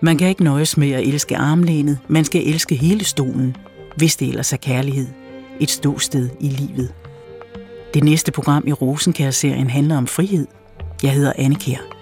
Man 0.00 0.18
kan 0.18 0.28
ikke 0.28 0.44
nøjes 0.44 0.76
med 0.76 0.90
at 0.90 1.08
elske 1.08 1.36
armlænet, 1.36 1.98
man 2.08 2.24
skal 2.24 2.48
elske 2.48 2.74
hele 2.74 3.04
stolen, 3.04 3.56
hvis 3.96 4.16
det 4.16 4.28
ellers 4.28 4.52
er 4.52 4.56
kærlighed. 4.56 5.06
Et 5.60 5.70
ståsted 5.70 6.28
i 6.40 6.48
livet. 6.48 6.94
Det 7.94 8.04
næste 8.04 8.32
program 8.32 8.64
i 8.66 8.72
Rosenkær-serien 8.72 9.70
handler 9.70 9.96
om 9.96 10.06
frihed. 10.06 10.46
Jeg 11.02 11.12
hedder 11.12 11.32
Anne 11.38 11.54
Kjær. 11.54 12.01